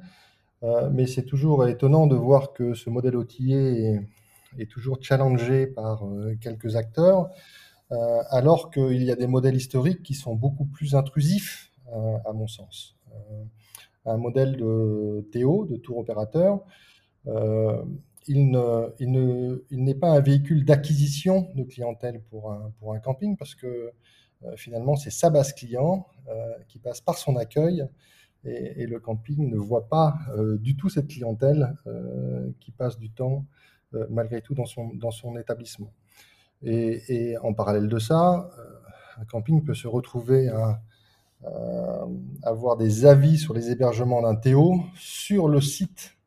Euh, 0.64 0.90
mais 0.90 1.06
c'est 1.06 1.24
toujours 1.24 1.68
étonnant 1.68 2.08
de 2.08 2.16
voir 2.16 2.54
que 2.54 2.74
ce 2.74 2.90
modèle 2.90 3.16
outillé 3.16 4.00
est, 4.58 4.70
toujours 4.70 4.98
challengé 5.02 5.68
par 5.68 6.06
euh, 6.06 6.36
quelques 6.42 6.76
acteurs, 6.76 7.30
alors 8.30 8.70
qu'il 8.70 9.02
y 9.02 9.10
a 9.10 9.16
des 9.16 9.26
modèles 9.26 9.56
historiques 9.56 10.04
qui 10.04 10.14
sont 10.14 10.36
beaucoup 10.36 10.66
plus 10.66 10.94
intrusifs, 10.94 11.69
à 12.26 12.34
mon 12.34 12.48
sens. 12.48 12.96
un 14.06 14.18
modèle 14.18 14.58
de 14.58 15.28
Théo, 15.32 15.66
de 15.66 15.78
tour 15.78 15.98
opérateur, 15.98 16.64
il 18.30 18.52
n'est 18.52 18.60
il 19.00 19.62
il 19.72 20.00
pas 20.00 20.12
un 20.12 20.20
véhicule 20.20 20.66
d'acquisition 20.66 21.50
de 21.56 21.64
clientèle 21.64 22.22
pour 22.30 22.52
un, 22.52 23.00
camping 23.00 23.36
parce 23.36 23.56
que 23.56 23.92
euh, 24.46 24.56
finalement, 24.56 24.96
c'est 24.96 25.10
sa 25.10 25.30
base 25.30 25.54
client 25.54 26.08
euh, 26.30 26.54
qui 26.68 26.80
passe 26.80 27.02
par 27.02 27.18
son 27.18 27.36
accueil 27.36 27.86
et, 28.46 28.86
le 28.86 29.02
camping 29.02 29.50
ne 29.50 29.58
voit 29.58 29.90
pas 29.90 30.16
euh, 30.38 30.58
du 30.58 30.78
tout 30.78 30.88
cette 30.88 31.08
clientèle 31.08 31.76
qui 32.62 32.72
passe 32.72 32.98
du 32.98 33.10
temps 33.10 33.46
malgré 34.10 34.42
tout 34.42 34.54
dans 34.54 34.68
son, 34.68 34.94
dans 34.94 35.12
son 35.12 35.36
établissement. 35.38 35.92
Et, 36.62 37.36
en 37.42 37.54
parallèle 37.54 37.90
de 37.90 38.00
ça, 38.00 38.50
un 39.18 39.26
camping 39.26 39.64
peut 39.64 39.74
se 39.74 39.88
retrouver 39.88 40.48
à, 40.48 40.80
avoir 42.44 42.76
des 42.78 43.06
avis 43.06 43.38
sur 43.38 43.54
les 43.54 43.72
hébergements 43.72 44.22
d'un 44.22 44.36
Théo 44.36 44.82
sur 44.96 45.48
le 45.48 45.62
site 45.62 46.18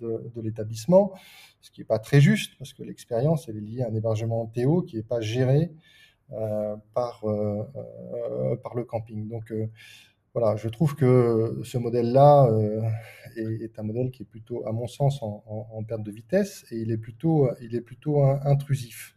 de, 0.00 0.30
de 0.34 0.40
l'établissement, 0.40 1.12
ce 1.60 1.70
qui 1.70 1.82
n'est 1.82 1.86
pas 1.86 1.98
très 1.98 2.20
juste 2.20 2.56
parce 2.58 2.72
que 2.72 2.82
l'expérience 2.82 3.48
est 3.48 3.52
liée 3.52 3.82
à 3.82 3.88
un 3.88 3.94
hébergement 3.94 4.46
Théo 4.46 4.82
qui 4.82 4.96
n'est 4.96 5.02
pas 5.02 5.20
géré 5.20 5.72
euh, 6.32 6.76
par, 6.94 7.24
euh, 7.24 7.68
euh, 7.74 8.56
par 8.56 8.76
le 8.76 8.84
camping. 8.84 9.28
Donc 9.28 9.52
voilà, 10.32 10.54
je 10.56 10.68
trouve 10.68 10.94
que 10.94 11.60
ce 11.64 11.76
modèle-là 11.76 12.48
est, 13.36 13.76
un 13.80 13.82
modèle 13.82 14.12
qui 14.12 14.22
est 14.22 14.26
plutôt, 14.26 14.64
à 14.64 14.70
mon 14.70 14.86
sens, 14.86 15.18
en, 15.22 15.84
perte 15.88 16.04
de 16.04 16.12
vitesse 16.12 16.64
et 16.70 16.76
il 16.76 16.92
est 16.92 16.98
plutôt, 16.98 17.50
il 17.60 17.74
est 17.74 17.80
plutôt 17.80 18.22
intrusif. 18.22 19.16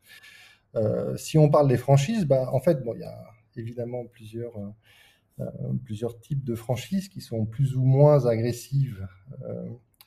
si 1.16 1.38
on 1.38 1.50
parle 1.50 1.68
des 1.68 1.78
franchises, 1.78 2.26
bah, 2.26 2.50
en 2.52 2.60
fait, 2.60 2.84
bon, 2.84 2.96
il 2.96 3.02
y 3.02 3.04
a 3.04 3.26
évidemment 3.58 4.06
plusieurs, 4.06 4.54
plusieurs 5.84 6.20
types 6.20 6.44
de 6.44 6.56
franchises 6.56 7.10
qui 7.10 7.22
sont 7.22 7.46
plus 7.46 7.76
ou 7.76 7.84
moins 7.84 8.26
agressives 8.26 9.08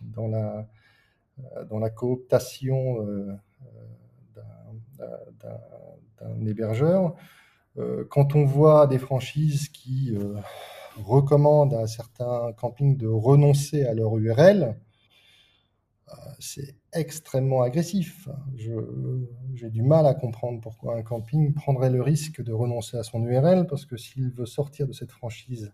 dans, 0.01 0.29
la, 0.29 0.69
dans 1.69 1.79
la 1.79 1.91
cooptation 1.91 3.39
d'un 4.99 6.47
hébergeur. 6.47 7.15
Euh, 7.79 8.05
quand 8.09 8.35
on 8.35 8.45
voit 8.45 8.87
des 8.87 8.99
franchises 8.99 9.69
qui 9.69 10.15
euh, 10.15 10.35
recommandent 10.97 11.75
à 11.75 11.87
certains 11.87 12.53
campings 12.57 12.97
de 12.97 13.07
renoncer 13.07 13.85
à 13.85 13.93
leur 13.93 14.17
URL, 14.17 14.63
euh, 14.63 14.86
c'est 16.39 16.77
extrêmement 16.93 17.63
agressif. 17.63 18.29
J'ai 18.57 19.71
du 19.71 19.83
mal 19.83 20.07
à 20.07 20.15
comprendre 20.15 20.61
pourquoi 20.61 20.97
un 20.97 21.03
camping 21.03 21.53
prendrait 21.53 21.91
le 21.91 22.03
risque 22.03 22.43
de 22.43 22.53
renoncer 22.53 22.97
à 22.97 23.03
son 23.03 23.25
URL, 23.25 23.67
parce 23.67 23.87
que 23.87 23.97
s'il 23.97 24.31
veut 24.31 24.47
sortir 24.47 24.87
de 24.87 24.93
cette 24.93 25.11
franchise 25.11 25.73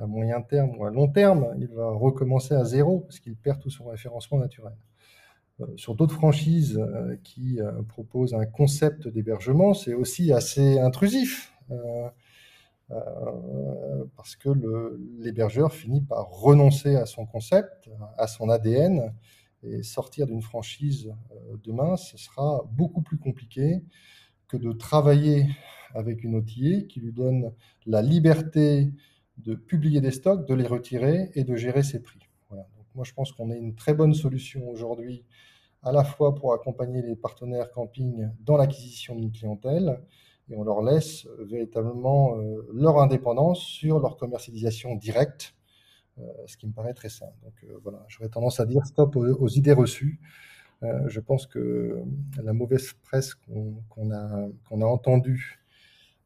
à 0.00 0.06
moyen 0.06 0.40
terme 0.42 0.76
ou 0.78 0.84
à 0.84 0.90
long 0.90 1.08
terme, 1.08 1.54
il 1.58 1.68
va 1.68 1.90
recommencer 1.90 2.54
à 2.54 2.64
zéro, 2.64 3.00
parce 3.00 3.20
qu'il 3.20 3.36
perd 3.36 3.60
tout 3.60 3.70
son 3.70 3.84
référencement 3.84 4.38
naturel. 4.38 4.74
Euh, 5.60 5.66
sur 5.76 5.94
d'autres 5.94 6.14
franchises 6.14 6.76
euh, 6.78 7.16
qui 7.24 7.60
euh, 7.60 7.82
proposent 7.88 8.34
un 8.34 8.44
concept 8.44 9.08
d'hébergement, 9.08 9.72
c'est 9.72 9.94
aussi 9.94 10.32
assez 10.32 10.78
intrusif. 10.78 11.52
Parce 12.88 14.36
que 14.36 14.50
l'hébergeur 15.18 15.72
finit 15.72 16.02
par 16.02 16.28
renoncer 16.30 16.96
à 16.96 17.06
son 17.06 17.26
concept, 17.26 17.90
à 18.16 18.26
son 18.26 18.48
ADN, 18.48 19.12
et 19.62 19.82
sortir 19.82 20.26
d'une 20.26 20.42
franchise 20.42 21.12
demain, 21.64 21.96
ce 21.96 22.16
sera 22.16 22.64
beaucoup 22.72 23.02
plus 23.02 23.18
compliqué 23.18 23.82
que 24.48 24.56
de 24.56 24.72
travailler 24.72 25.46
avec 25.94 26.22
une 26.22 26.36
OTA 26.36 26.86
qui 26.88 27.00
lui 27.00 27.12
donne 27.12 27.52
la 27.86 28.02
liberté 28.02 28.92
de 29.38 29.54
publier 29.54 30.00
des 30.00 30.10
stocks, 30.10 30.46
de 30.46 30.54
les 30.54 30.66
retirer 30.66 31.30
et 31.34 31.44
de 31.44 31.56
gérer 31.56 31.82
ses 31.82 32.00
prix. 32.00 32.20
moi, 32.94 33.04
je 33.04 33.12
pense 33.12 33.32
qu'on 33.32 33.50
a 33.50 33.56
une 33.56 33.74
très 33.74 33.94
bonne 33.94 34.14
solution 34.14 34.68
aujourd'hui 34.68 35.24
à 35.82 35.92
la 35.92 36.04
fois 36.04 36.34
pour 36.34 36.52
accompagner 36.52 37.02
les 37.02 37.16
partenaires 37.16 37.70
camping 37.70 38.28
dans 38.40 38.56
l'acquisition 38.56 39.14
d'une 39.14 39.32
clientèle, 39.32 40.00
et 40.50 40.56
on 40.56 40.64
leur 40.64 40.82
laisse 40.82 41.26
euh, 41.26 41.44
véritablement 41.44 42.36
euh, 42.36 42.66
leur 42.72 42.98
indépendance 42.98 43.60
sur 43.60 43.98
leur 43.98 44.16
commercialisation 44.16 44.94
directe, 44.94 45.54
euh, 46.18 46.22
ce 46.46 46.56
qui 46.56 46.66
me 46.66 46.72
paraît 46.72 46.94
très 46.94 47.08
simple. 47.08 47.34
Donc 47.42 47.64
voilà, 47.82 48.04
j'aurais 48.08 48.28
tendance 48.28 48.60
à 48.60 48.66
dire 48.66 48.84
stop 48.86 49.16
aux, 49.16 49.48
idées 49.48 49.72
reçues. 49.72 50.20
je 50.82 51.20
pense 51.20 51.46
que 51.46 52.02
la 52.42 52.52
mauvaise 52.52 52.92
presse 53.02 53.34
qu'on 53.34 54.12
a, 54.12 54.48
entendue 54.70 55.60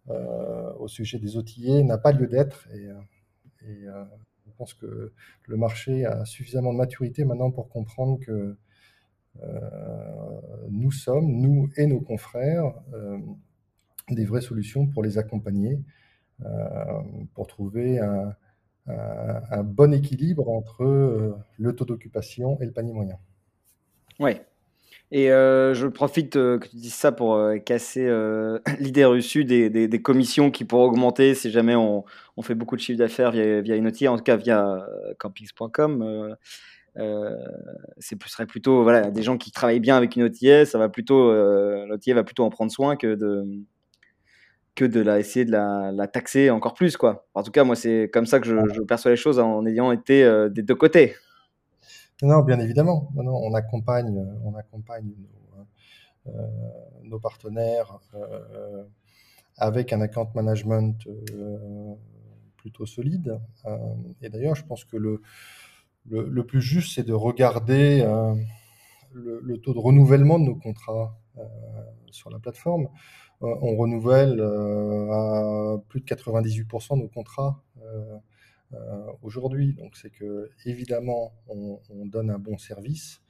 au 0.07 0.89
sujet 0.89 1.19
des 1.19 1.37
outillés 1.37 1.83
n'a 1.83 1.99
pas 1.99 2.13
lieu 2.13 2.27
d'être, 2.27 2.69
et, 2.73 2.89
je 4.47 4.53
pense 4.57 4.75
que 4.75 5.13
le 5.47 5.57
marché 5.57 6.05
a 6.05 6.25
suffisamment 6.25 6.73
de 6.73 6.79
maturité 6.79 7.25
maintenant 7.25 7.51
pour 7.51 7.69
comprendre 7.69 8.19
que 8.21 8.57
nous 10.69 10.93
sommes, 10.93 11.27
nous 11.27 11.71
et 11.77 11.87
nos 11.87 12.01
confrères, 12.01 12.75
des 14.15 14.25
vraies 14.25 14.41
solutions 14.41 14.87
pour 14.87 15.03
les 15.03 15.19
accompagner, 15.19 15.81
euh, 16.45 16.47
pour 17.35 17.47
trouver 17.47 17.99
un, 17.99 18.35
bon 19.63 19.95
équilibre 19.95 20.49
entre 20.49 21.37
le 21.59 21.77
taux 21.77 21.85
d'occupation 21.85 22.59
et 22.61 22.65
le 22.67 22.73
panier 22.73 22.93
moyen. 22.93 23.19
Oui. 24.19 24.33
Et 25.13 25.29
je 25.29 25.87
profite 25.87 26.33
que 26.33 26.59
tu 26.69 26.77
dises 26.77 26.95
ça 26.95 27.13
pour 27.13 27.41
casser 27.65 28.09
l'idée 28.81 29.05
reçue 29.05 29.45
des, 29.45 30.03
commissions 30.03 30.51
qui 30.51 30.65
pourraient 30.65 30.89
augmenter 30.89 31.37
si 31.37 31.53
jamais 31.53 31.77
on, 31.77 32.05
fait 32.43 32.57
beaucoup 32.57 32.75
de 32.75 32.81
chiffre 32.81 32.99
d'affaires 32.99 33.31
via, 33.31 33.61
via 33.61 33.77
une 33.77 33.87
outil, 33.87 34.09
en 34.09 34.17
tout 34.17 34.25
cas 34.25 34.37
via 34.37 34.85
campings.com. 35.21 36.37
Euh, 36.99 37.37
ce 37.99 38.17
serait 38.27 38.47
plutôt 38.47 38.83
voilà, 38.83 39.11
des 39.11 39.23
gens 39.23 39.39
qui 39.39 39.53
travaillent 39.53 39.81
bien 39.81 39.97
avec 39.97 40.17
une 40.17 40.25
OTA, 40.25 40.67
ça 40.67 40.79
va 40.79 40.89
plutôt, 40.89 41.31
euh, 41.31 41.87
l'OTA 41.87 42.15
va 42.15 42.25
plutôt 42.25 42.45
en 42.45 42.51
prendre 42.51 42.73
soin 42.73 42.97
que 42.97 43.15
de, 43.15 43.45
que 44.81 44.87
de 44.87 45.01
la, 45.01 45.19
essayer 45.19 45.45
de 45.45 45.51
la, 45.51 46.07
taxer 46.09 46.49
encore 46.49 46.73
plus. 46.73 46.97
Quoi. 46.97 47.27
En 47.35 47.43
tout 47.43 47.51
cas, 47.51 47.65
moi, 47.65 47.77
c'est 47.77 48.09
comme 48.11 48.25
ça 48.25 48.41
que 48.41 48.47
je, 48.47 48.81
perçois 48.85 49.11
les 49.11 49.17
choses 49.19 49.39
en 49.39 49.67
ayant 49.67 49.93
été 49.93 50.25
euh, 50.25 50.49
des 50.49 50.63
deux 50.63 50.75
côtés. 50.75 51.17
Non, 52.23 52.41
bien 52.41 52.59
évidemment. 52.59 53.11
Non, 53.15 53.25
non, 53.25 53.37
on 53.37 53.53
accompagne, 53.53 54.27
on 54.43 54.55
accompagne 54.55 55.13
nos, 56.27 56.33
euh, 56.33 56.47
nos 57.03 57.19
partenaires 57.19 57.99
euh, 58.15 58.85
avec 59.59 59.93
un 59.93 60.01
account 60.01 60.31
management 60.35 60.97
euh, 61.07 61.95
plutôt 62.57 62.87
solide. 62.87 63.39
Euh, 63.67 63.77
et 64.23 64.31
d'ailleurs, 64.31 64.55
je 64.55 64.65
pense 64.65 64.85
que 64.85 64.97
le, 64.97 65.21
le, 66.09 66.27
le 66.27 66.47
plus 66.47 66.63
juste, 66.63 66.95
c'est 66.95 67.07
de 67.07 67.13
regarder 67.13 68.01
euh, 68.03 68.35
le, 69.13 69.41
le, 69.43 69.59
taux 69.59 69.75
de 69.75 69.79
renouvellement 69.79 70.39
de 70.39 70.45
nos 70.45 70.57
contrats 70.57 71.19
euh, 71.37 71.43
sur 72.11 72.31
la 72.31 72.39
plateforme. 72.39 72.89
On 73.41 73.77
renouvelle 73.77 74.41
à 74.41 75.79
plus 75.89 76.01
de 76.01 76.07
98% 76.07 76.97
de 76.97 77.03
nos 77.03 77.09
contrats 77.09 77.63
aujourd'hui. 79.23 79.75
Donc 79.75 79.97
c'est 79.97 80.11
que 80.11 80.51
évidemment, 80.65 81.33
on, 81.49 81.81
on, 81.91 82.07
donne 82.07 82.31
un 82.31 82.39
bon 82.39 82.59
service 82.59 83.23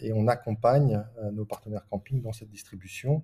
et 0.00 0.12
on 0.12 0.26
accompagne 0.26 1.04
nos 1.32 1.44
partenaires 1.44 1.86
camping 1.88 2.20
dans 2.22 2.32
cette 2.32 2.50
distribution 2.50 3.22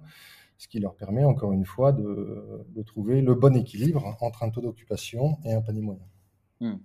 ce 0.58 0.68
qui 0.68 0.80
leur 0.80 0.94
permet 0.94 1.24
encore 1.24 1.52
une 1.52 1.64
fois 1.64 1.92
de, 1.92 2.82
trouver 2.86 3.20
le 3.22 3.34
bon 3.34 3.56
équilibre 3.56 4.16
entre 4.20 4.42
un 4.42 4.50
taux 4.50 4.60
d'occupation 4.60 5.38
et 5.44 5.52
un 5.52 5.60
panier 5.60 5.80
moyen. 5.82 6.06
Hmm. 6.60 6.76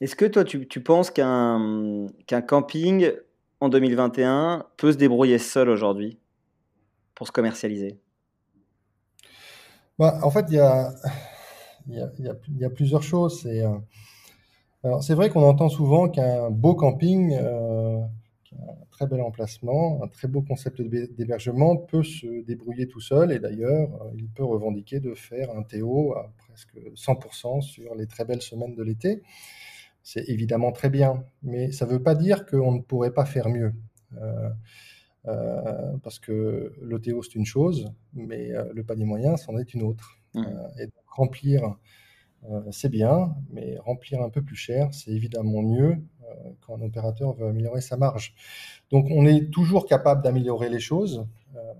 Est-ce 0.00 0.16
que 0.16 0.24
toi, 0.24 0.44
tu, 0.44 0.66
penses 0.82 1.10
qu'un 1.10 2.06
camping 2.46 3.12
en 3.60 3.68
2021 3.68 4.66
peut 4.76 4.92
se 4.92 4.96
débrouiller 4.96 5.38
seul 5.38 5.68
aujourd'hui? 5.68 6.18
Pour 7.20 7.26
se 7.26 7.32
commercialiser? 7.32 8.00
Bah, 9.98 10.20
En 10.22 10.30
fait, 10.30 10.46
il 10.48 10.54
y 10.54 12.64
a, 12.64 12.70
plusieurs 12.70 13.02
choses. 13.02 13.46
C'est 15.02 15.14
vrai 15.14 15.28
qu'on 15.28 15.42
entend 15.42 15.68
souvent 15.68 16.08
qu'un 16.08 16.48
beau 16.48 16.74
camping 16.74 17.36
euh, 17.38 18.00
un 18.54 18.86
très 18.90 19.06
bel 19.06 19.20
emplacement, 19.20 20.02
un 20.02 20.08
très 20.08 20.28
beau 20.28 20.40
concept 20.40 20.80
d'hébergement, 20.80 21.76
peut 21.76 22.02
se 22.02 22.42
débrouiller 22.46 22.88
tout 22.88 23.02
seul 23.02 23.32
et 23.32 23.38
d'ailleurs, 23.38 24.02
euh, 24.02 24.12
il 24.16 24.30
peut 24.30 24.44
revendiquer 24.44 25.00
de 25.00 25.12
faire 25.12 25.50
un 25.50 25.62
Théo 25.62 26.14
à 26.14 26.32
presque 26.38 26.74
100% 26.94 27.60
sur 27.60 27.94
les 27.96 28.06
très 28.06 28.24
belles 28.24 28.40
semaines 28.40 28.74
de 28.74 28.82
l'été. 28.82 29.22
C'est 30.02 30.26
évidemment 30.30 30.72
très 30.72 30.88
bien, 30.88 31.22
mais 31.42 31.70
ça 31.70 31.84
ne 31.84 31.90
veut 31.90 32.02
pas 32.02 32.14
dire 32.14 32.46
qu'on 32.46 32.72
ne 32.72 32.80
pourrait 32.80 33.12
pas 33.12 33.26
faire 33.26 33.50
mieux. 33.50 33.74
Euh, 34.16 34.22
euh, 34.22 34.48
parce 35.24 36.18
que 36.18 36.72
le 36.80 37.00
Théo, 37.00 37.22
c'est 37.22 37.34
une 37.34 37.46
chose, 37.46 37.92
mais 38.14 38.52
euh, 38.52 38.64
le 38.72 38.84
panier 38.84 39.04
moyen, 39.04 39.36
c'en 39.36 39.58
est 39.58 39.74
une 39.74 39.82
autre. 39.82 40.16
Mmh. 40.34 40.44
Euh, 40.44 40.68
et 40.78 40.86
donc, 40.86 41.04
remplir, 41.06 41.76
euh, 42.50 42.62
c'est 42.70 42.88
bien, 42.88 43.34
mais 43.50 43.78
remplir 43.78 44.22
un 44.22 44.30
peu 44.30 44.42
plus 44.42 44.56
cher, 44.56 44.88
c'est 44.92 45.10
évidemment 45.10 45.62
mieux 45.62 45.98
euh, 46.30 46.50
quand 46.60 46.76
un 46.76 46.82
opérateur 46.82 47.32
veut 47.34 47.46
améliorer 47.46 47.80
sa 47.80 47.96
marge. 47.96 48.34
Donc 48.90 49.06
on 49.10 49.26
est 49.26 49.50
toujours 49.50 49.86
capable 49.86 50.22
d'améliorer 50.22 50.68
les 50.68 50.80
choses 50.80 51.26
euh, 51.56 51.72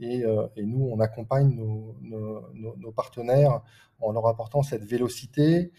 et, 0.00 0.24
euh, 0.24 0.46
et, 0.56 0.64
nous 0.64 0.88
on 0.90 1.00
accompagne 1.00 1.54
nos, 1.54 1.94
nos, 2.02 2.76
nos, 2.76 2.92
partenaires 2.92 3.62
en 4.00 4.12
leur 4.12 4.26
apportant 4.26 4.62
cette 4.62 4.84
vélocité, 4.84 5.72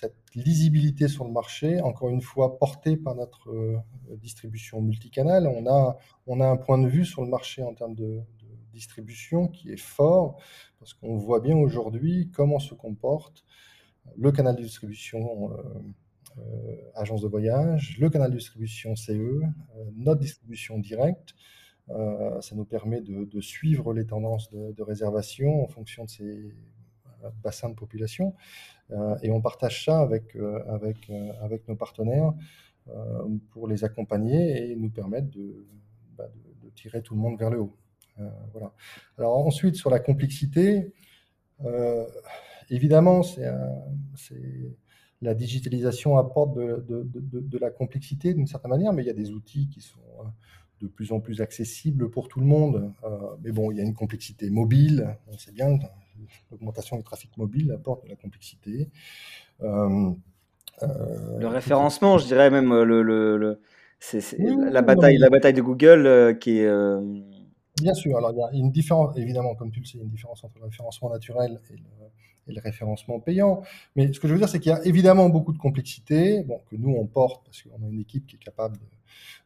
cette 0.00 0.16
lisibilité 0.34 1.08
sur 1.08 1.24
le 1.24 1.30
marché, 1.30 1.80
encore 1.80 2.08
une 2.08 2.20
fois 2.20 2.58
portée 2.58 2.96
par 2.96 3.14
notre 3.14 3.50
distribution 4.16 4.80
multicanal. 4.80 5.46
On 5.46 5.66
a, 5.66 5.96
on 6.26 6.40
a 6.40 6.46
un 6.46 6.56
point 6.56 6.78
de 6.78 6.88
vue 6.88 7.04
sur 7.04 7.22
le 7.22 7.28
marché 7.28 7.62
en 7.62 7.74
termes 7.74 7.94
de, 7.94 8.20
distribution 8.72 9.46
qui 9.46 9.70
est 9.70 9.80
fort 9.80 10.42
parce 10.80 10.94
qu'on 10.94 11.16
voit 11.16 11.38
bien 11.38 11.56
aujourd'hui 11.56 12.28
comment 12.34 12.58
se 12.58 12.74
comporte 12.74 13.44
le 14.16 14.32
canal 14.32 14.56
de 14.56 14.62
distribution 14.62 15.52
euh, 15.52 15.56
euh, 16.38 16.76
agence 16.96 17.22
de 17.22 17.28
voyage, 17.28 17.96
le 17.98 18.10
canal 18.10 18.30
de 18.30 18.36
distribution 18.36 18.96
CE, 18.96 19.12
euh, 19.12 19.42
notre 19.94 20.20
distribution 20.20 20.78
directe. 20.78 21.34
Euh, 21.90 22.40
ça 22.40 22.56
nous 22.56 22.64
permet 22.64 23.02
de, 23.02 23.40
suivre 23.40 23.92
les 23.92 24.06
tendances 24.06 24.50
de, 24.50 24.82
réservation 24.82 25.62
en 25.62 25.68
fonction 25.68 26.04
de 26.04 26.10
ces 26.10 26.56
bassins 27.42 27.68
de 27.68 27.74
population. 27.74 28.34
Et 29.22 29.30
on 29.30 29.40
partage 29.40 29.84
ça 29.84 30.00
avec, 30.00 30.36
avec, 30.68 31.10
avec 31.40 31.66
nos 31.68 31.76
partenaires 31.76 32.32
pour 33.50 33.66
les 33.66 33.84
accompagner 33.84 34.70
et 34.70 34.76
nous 34.76 34.90
permettre 34.90 35.30
de, 35.30 35.66
bah, 36.16 36.28
de, 36.62 36.68
tirer 36.70 37.02
tout 37.02 37.14
le 37.14 37.20
monde 37.20 37.38
vers 37.38 37.50
le 37.50 37.60
haut. 37.60 37.76
Euh, 38.20 38.28
voilà. 38.52 38.72
Alors 39.18 39.36
ensuite, 39.46 39.76
sur 39.76 39.90
la 39.90 40.00
complexité, 40.00 40.92
euh, 41.64 42.04
évidemment, 42.70 43.22
c'est 43.22 43.50
la 45.22 45.34
digitalisation 45.34 46.18
apporte 46.18 46.54
de, 46.56 47.58
la 47.58 47.70
complexité 47.70 48.34
d'une 48.34 48.46
certaine 48.46 48.70
manière, 48.70 48.92
mais 48.92 49.02
il 49.02 49.06
y 49.06 49.10
a 49.10 49.14
des 49.14 49.30
outils 49.30 49.68
qui 49.68 49.80
sont 49.80 50.00
euh, 50.20 50.24
de 50.84 50.88
plus 50.88 51.12
en 51.12 51.20
plus 51.20 51.40
accessibles 51.40 52.10
pour 52.10 52.28
tout 52.28 52.40
le 52.40 52.46
monde. 52.46 52.92
Euh, 53.04 53.08
mais 53.42 53.52
bon, 53.52 53.70
il 53.70 53.78
y 53.78 53.80
a 53.80 53.84
une 53.84 53.94
complexité 53.94 54.50
mobile, 54.50 55.16
on 55.28 55.38
sait 55.38 55.52
bien, 55.52 55.78
l'augmentation 56.50 56.96
du 56.96 57.02
trafic 57.02 57.36
mobile 57.36 57.72
apporte 57.72 58.04
de 58.04 58.10
la 58.10 58.16
complexité. 58.16 58.90
Euh, 59.62 60.10
euh, 60.82 61.38
le 61.38 61.46
référencement, 61.46 62.18
je 62.18 62.26
dirais 62.26 62.50
même 62.50 62.70
le, 62.82 63.02
le, 63.02 63.36
le 63.36 63.60
c'est 64.00 64.38
oui, 64.38 64.56
la, 64.70 64.82
bataille, 64.82 65.16
la 65.16 65.30
bataille 65.30 65.54
de 65.54 65.62
Google 65.62 66.38
qui 66.38 66.58
est. 66.58 66.70
Bien 67.80 67.94
sûr, 67.94 68.16
alors 68.16 68.32
il 68.32 68.38
y 68.38 68.42
a 68.42 68.50
une 68.52 68.70
différence, 68.70 69.16
évidemment, 69.16 69.54
comme 69.56 69.72
tu 69.72 69.80
le 69.80 69.86
sais, 69.86 69.98
une 69.98 70.10
différence 70.10 70.44
entre 70.44 70.58
le 70.58 70.66
référencement 70.66 71.10
naturel 71.10 71.60
et 71.70 71.76
le, 71.76 71.82
et 72.46 72.52
le 72.52 72.60
référencement 72.60 73.18
payant. 73.18 73.62
Mais 73.96 74.12
ce 74.12 74.20
que 74.20 74.28
je 74.28 74.32
veux 74.32 74.38
dire, 74.38 74.48
c'est 74.48 74.60
qu'il 74.60 74.70
y 74.70 74.74
a 74.74 74.84
évidemment 74.84 75.28
beaucoup 75.28 75.52
de 75.52 75.58
complexité, 75.58 76.44
bon, 76.44 76.60
que 76.70 76.76
nous, 76.76 76.94
on 76.94 77.06
porte, 77.06 77.44
parce 77.44 77.62
qu'on 77.62 77.82
a 77.84 77.88
une 77.88 78.00
équipe 78.00 78.26
qui 78.26 78.36
est 78.36 78.38
capable 78.38 78.76
de, 78.76 78.84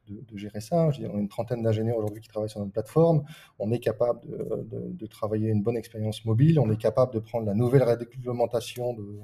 de, 0.09 0.37
gérer 0.37 0.61
ça. 0.61 0.87
On 0.87 1.17
a 1.17 1.21
une 1.21 1.29
trentaine 1.29 1.63
d'ingénieurs 1.63 1.97
aujourd'hui 1.97 2.23
qui 2.23 2.29
travaillent 2.29 2.49
sur 2.49 2.61
notre 2.61 2.73
plateforme. 2.73 3.25
On 3.59 3.71
est 3.73 3.79
capable 3.79 4.21
de, 4.27 4.93
de, 4.93 5.07
travailler 5.07 5.51
une 5.51 5.63
bonne 5.63 5.77
expérience 5.77 6.25
mobile. 6.25 6.59
On 6.59 6.71
est 6.71 6.77
capable 6.77 7.13
de 7.15 7.19
prendre 7.19 7.47
la 7.47 7.55
nouvelle 7.55 7.83
réglementation 7.83 8.95
de, 8.95 9.21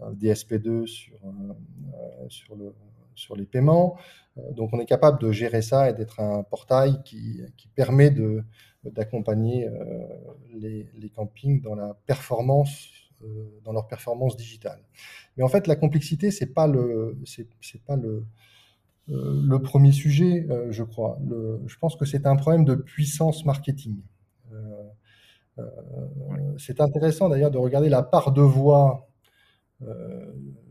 euh, 0.00 0.12
des 0.12 0.32
SP2 0.32 0.86
sur, 0.86 1.16
euh, 1.24 2.56
le, 2.56 2.74
sur 3.14 3.36
les 3.36 3.46
paiements. 3.46 3.96
Euh, 4.38 4.52
donc, 4.52 4.70
on 4.72 4.80
est 4.80 4.86
capable 4.86 5.20
de 5.20 5.32
gérer 5.32 5.62
ça 5.62 5.90
et 5.90 5.92
d'être 5.92 6.20
un 6.20 6.42
portail 6.42 7.02
qui, 7.04 7.42
qui 7.56 7.68
permet 7.68 8.14
d'accompagner 8.84 9.68
euh, 9.68 10.06
les, 10.54 10.88
les, 10.94 11.10
campings 11.10 11.60
dans 11.60 11.74
la 11.74 11.94
performance 12.06 12.88
euh, 13.22 13.60
dans 13.64 13.72
leur 13.72 13.88
performance 13.88 14.36
digitale. 14.36 14.80
Mais 15.36 15.42
en 15.42 15.48
fait, 15.48 15.66
la 15.66 15.76
complexité, 15.76 16.30
c'est 16.30 16.52
pas 16.52 16.66
le, 16.66 17.18
c'est 17.24 17.82
pas 17.86 17.96
le, 17.96 18.08
euh, 18.08 18.24
le 19.08 19.58
premier 19.58 19.92
sujet, 19.92 20.46
euh, 20.50 20.72
je 20.72 20.82
crois. 20.82 21.18
Le, 21.26 21.60
je 21.66 21.76
pense 21.78 21.96
que 21.96 22.04
c'est 22.04 22.26
un 22.26 22.36
problème 22.36 22.64
de 22.64 22.74
puissance 22.74 23.44
marketing. 23.44 23.96
Euh, 24.52 25.64
c'est 26.58 26.80
intéressant 26.80 27.28
d'ailleurs 27.28 27.50
de 27.50 27.58
regarder 27.58 27.88
la 27.88 28.02
part 28.02 28.32
de 28.32 28.42
voix 28.42 29.08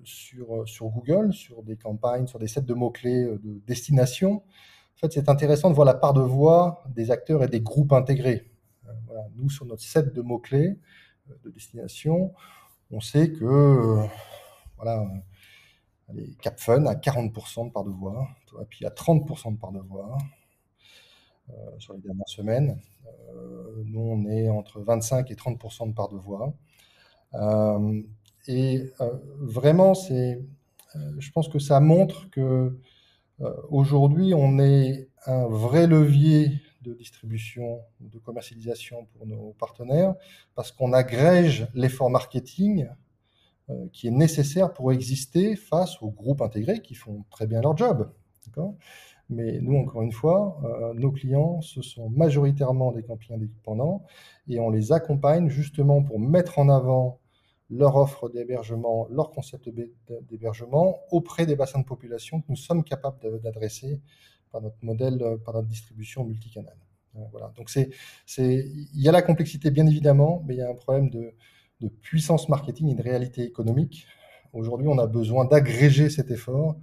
sur, 0.04 0.68
sur 0.68 0.90
Google, 0.90 1.34
sur 1.34 1.64
des 1.64 1.76
campagnes, 1.76 2.28
sur 2.28 2.38
des 2.38 2.48
sets 2.48 2.62
de 2.62 2.74
mots-clés 2.74 3.26
de 3.26 3.62
destination. 3.66 4.44
En 4.96 4.98
fait, 4.98 5.12
c'est 5.12 5.28
intéressant 5.28 5.70
de 5.70 5.76
voir 5.76 5.86
la 5.86 5.96
part 5.96 6.14
de 6.14 6.22
voix 6.22 6.84
des 6.96 7.10
acteurs 7.10 7.44
et 7.44 7.48
des 7.48 7.62
groupes 7.62 7.94
intégrés. 7.94 8.52
Voilà. 9.08 9.28
Nous, 9.36 9.50
sur 9.50 9.66
notre 9.66 9.82
set 9.82 10.14
de 10.14 10.22
mots-clés, 10.22 10.78
de 11.44 11.50
destination, 11.50 12.34
on 12.92 13.00
sait 13.00 13.32
que 13.32 13.46
euh, 13.46 14.06
voilà, 14.78 15.08
les 16.14 16.36
Cap 16.42 16.60
Fun 16.60 16.86
à 16.86 16.96
40% 16.96 17.68
de 17.68 17.72
part 17.72 17.84
de 17.84 17.90
voix, 17.90 18.28
puis 18.70 18.86
à 18.86 18.90
30% 18.90 19.54
de 19.54 19.60
part 19.60 19.72
de 19.72 19.80
voix 19.80 20.18
euh, 21.50 21.54
sur 21.78 21.94
les 21.94 22.00
dernières 22.00 22.28
semaines. 22.28 22.80
Euh, 23.08 23.84
nous, 23.86 24.00
on 24.00 24.26
est 24.26 24.50
entre 24.50 24.82
25 24.82 25.30
et 25.30 25.36
30% 25.36 25.90
de 25.90 25.94
part 25.94 26.10
de 26.10 26.18
voix. 26.18 26.54
Euh, 27.36 28.02
et 28.48 28.92
vraiment, 29.40 29.94
c'est, 29.96 30.40
je 31.18 31.32
pense 31.32 31.48
que 31.48 31.60
ça 31.60 31.80
montre 31.80 32.30
que 32.30 32.78
aujourd'hui, 33.70 34.34
on 34.36 34.60
est 34.60 35.10
un 35.26 35.48
vrai 35.48 35.88
levier 35.88 36.52
de 36.82 36.94
distribution, 36.94 37.82
de 38.00 38.20
commercialisation 38.20 39.08
pour 39.14 39.26
nos 39.26 39.56
partenaires, 39.58 40.14
parce 40.54 40.72
qu'on 40.72 40.94
agrège 40.94 41.68
l'effort 41.74 42.12
marketing 42.12 42.88
qui 43.92 44.08
est 44.08 44.12
nécessaire 44.12 44.74
pour 44.74 44.92
exister 44.92 45.56
face 45.56 46.02
aux 46.02 46.12
groupes 46.12 46.42
intégrés 46.42 46.82
qui 46.82 46.94
font 46.94 47.26
très 47.32 47.48
bien 47.48 47.62
leur 47.62 47.76
job. 47.76 48.12
Mais 49.30 49.60
nous, 49.60 49.78
encore 49.78 50.04
une 50.04 50.12
fois, 50.12 50.62
euh, 50.64 50.94
nos 50.94 51.12
clients, 51.12 51.62
ce 51.62 51.82
sont 51.82 52.10
majoritairement 52.10 52.92
des 52.92 53.04
campings 53.04 53.36
indépendants 53.36 54.04
et 54.48 54.60
on 54.60 54.70
les 54.70 54.92
accompagne 54.92 55.50
justement 55.50 56.04
pour 56.04 56.20
mettre 56.20 56.60
en 56.60 56.70
avant 56.70 57.20
leur 57.72 57.96
offre 57.96 58.30
d'hébergement, 58.30 59.08
leur 59.10 59.32
concept 59.32 59.70
d'hébergement 60.30 61.00
auprès 61.10 61.48
des 61.48 61.56
bassins 61.56 61.80
de 61.80 61.86
population 61.86 62.42
que 62.42 62.46
nous 62.50 62.56
sommes 62.56 62.84
capables 62.84 63.42
d'adresser 63.42 64.00
par 64.52 64.62
notre 64.62 64.78
modèle, 64.84 65.22
euh, 65.24 65.38
par 65.38 65.56
notre 65.56 65.68
distribution 65.68 66.24
multicanal. 66.24 66.76
Euh, 67.16 67.20
voilà. 67.32 67.52
Donc 67.58 67.72
c'est, 67.72 67.90
il 68.38 69.02
y 69.02 69.10
a 69.10 69.12
la 69.12 69.24
complexité 69.24 69.72
bien 69.72 69.88
évidemment, 69.88 70.44
mais 70.46 70.54
il 70.54 70.58
y 70.60 70.62
a 70.62 70.70
un 70.70 70.76
problème 70.76 71.10
de, 71.10 71.34
de 71.86 71.90
puissance 72.02 72.50
marketing 72.50 72.90
et 72.90 72.96
de 72.96 73.02
réalité 73.02 73.44
économique. 73.44 74.08
Aujourd'hui, 74.54 74.88
on 74.88 74.98
a 74.98 75.08
besoin 75.08 75.46
d'agréger 75.46 76.10
cet 76.10 76.32
effort 76.32 76.76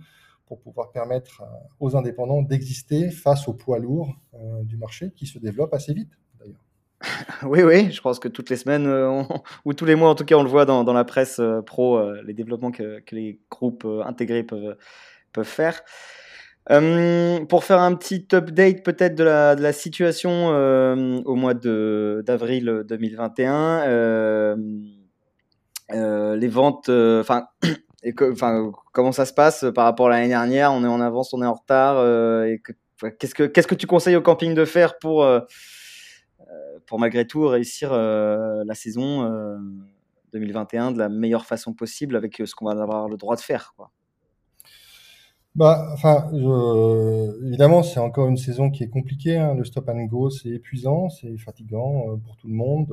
pour 0.47 0.61
pouvoir 0.61 0.93
permettre 0.93 1.43
aux 1.81 1.97
indépendants 1.97 2.43
d'exister 2.43 3.11
face 3.11 3.49
au 3.49 3.55
poids 3.55 3.79
lourd 3.79 4.15
du 4.65 4.77
marché 4.77 5.12
qui 5.17 5.27
se 5.27 5.38
développe 5.38 5.75
assez 5.75 5.95
vite. 5.95 6.12
Oui, 7.43 7.62
oui, 7.62 7.91
je 7.91 8.01
pense 8.01 8.21
que 8.21 8.29
toutes 8.29 8.49
les 8.49 8.57
semaines, 8.57 8.87
ou 9.65 9.75
tous 9.75 9.85
les 9.85 9.97
mois 9.97 10.11
en 10.11 10.15
tout 10.15 10.25
cas, 10.25 10.37
on 10.37 10.45
le 10.45 10.49
voit 10.49 10.65
dans, 10.65 10.93
la 10.93 11.05
presse 11.05 11.41
pro, 11.67 12.12
les 12.23 12.33
développements 12.33 12.71
que, 12.71 13.03
les 13.11 13.41
groupes 13.51 13.87
intégrés 14.05 14.45
peuvent 14.45 14.77
faire. 15.43 15.83
Pour 16.68 17.64
faire 17.64 17.81
un 17.81 17.94
petit 17.94 18.27
update 18.33 18.85
peut-être 18.85 19.14
de 19.14 19.25
la, 19.25 19.72
situation 19.72 20.48
au 20.48 21.35
mois 21.35 21.55
d'avril 21.55 22.85
2021, 22.88 24.57
les 25.90 26.48
ventes, 26.48 26.88
enfin, 26.88 27.48
comment 28.92 29.12
ça 29.12 29.27
se 29.27 29.33
passe 29.33 29.64
par 29.75 29.85
rapport 29.85 30.07
à 30.09 30.11
l'année 30.11 30.29
dernière? 30.29 30.72
On 30.72 30.85
est 30.85 30.88
en 30.88 31.01
avance, 31.01 31.35
on 31.35 31.42
est 31.42 31.46
en 31.46 31.55
retard. 31.55 32.05
et 32.46 32.62
qu'est-ce 33.18 33.35
que 33.66 33.75
tu 33.75 33.87
conseilles 33.87 34.16
au 34.16 34.22
camping 34.22 34.55
de 34.55 34.64
faire 34.64 34.98
pour 34.98 35.27
pour 36.87 36.98
malgré 36.98 37.27
tout 37.27 37.46
réussir 37.46 37.92
la 37.92 38.75
saison 38.75 39.59
2021 40.33 40.92
de 40.92 40.98
la 40.98 41.09
meilleure 41.09 41.46
façon 41.46 41.75
possible 41.75 42.16
avec 42.16 42.42
ce 42.44 42.55
qu'on 42.55 42.66
va 42.66 42.81
avoir 42.81 43.09
le 43.09 43.16
droit 43.16 43.37
de 43.37 43.40
faire. 43.40 43.75
Bah, 45.55 45.91
enfin, 45.93 46.31
évidemment, 47.45 47.83
c'est 47.83 48.01
encore 48.01 48.27
une 48.29 48.38
saison 48.38 48.71
qui 48.71 48.85
est 48.85 48.88
compliquée. 48.88 49.37
Hein. 49.37 49.55
Le 49.55 49.65
stop 49.65 49.88
and 49.91 50.05
go, 50.05 50.31
c'est 50.31 50.49
épuisant, 50.49 51.11
c'est 51.11 51.37
fatigant 51.37 52.19
pour 52.25 52.37
tout 52.37 52.49
le 52.49 52.55
monde, 52.55 52.88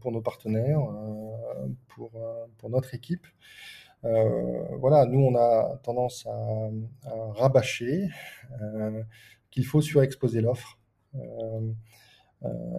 pour 0.00 0.12
nos 0.12 0.20
partenaires, 0.20 0.80
pour, 1.88 2.12
pour 2.58 2.70
notre 2.70 2.94
équipe. 2.94 3.26
Euh, 4.04 4.66
voilà, 4.78 5.06
nous, 5.06 5.20
on 5.20 5.34
a 5.34 5.78
tendance 5.82 6.26
à, 6.26 6.70
rabâcher 7.32 8.08
euh, 8.60 9.02
qu'il 9.50 9.64
faut 9.64 9.80
surexposer 9.80 10.40
l'offre. 10.40 10.78
Euh, 11.14 11.72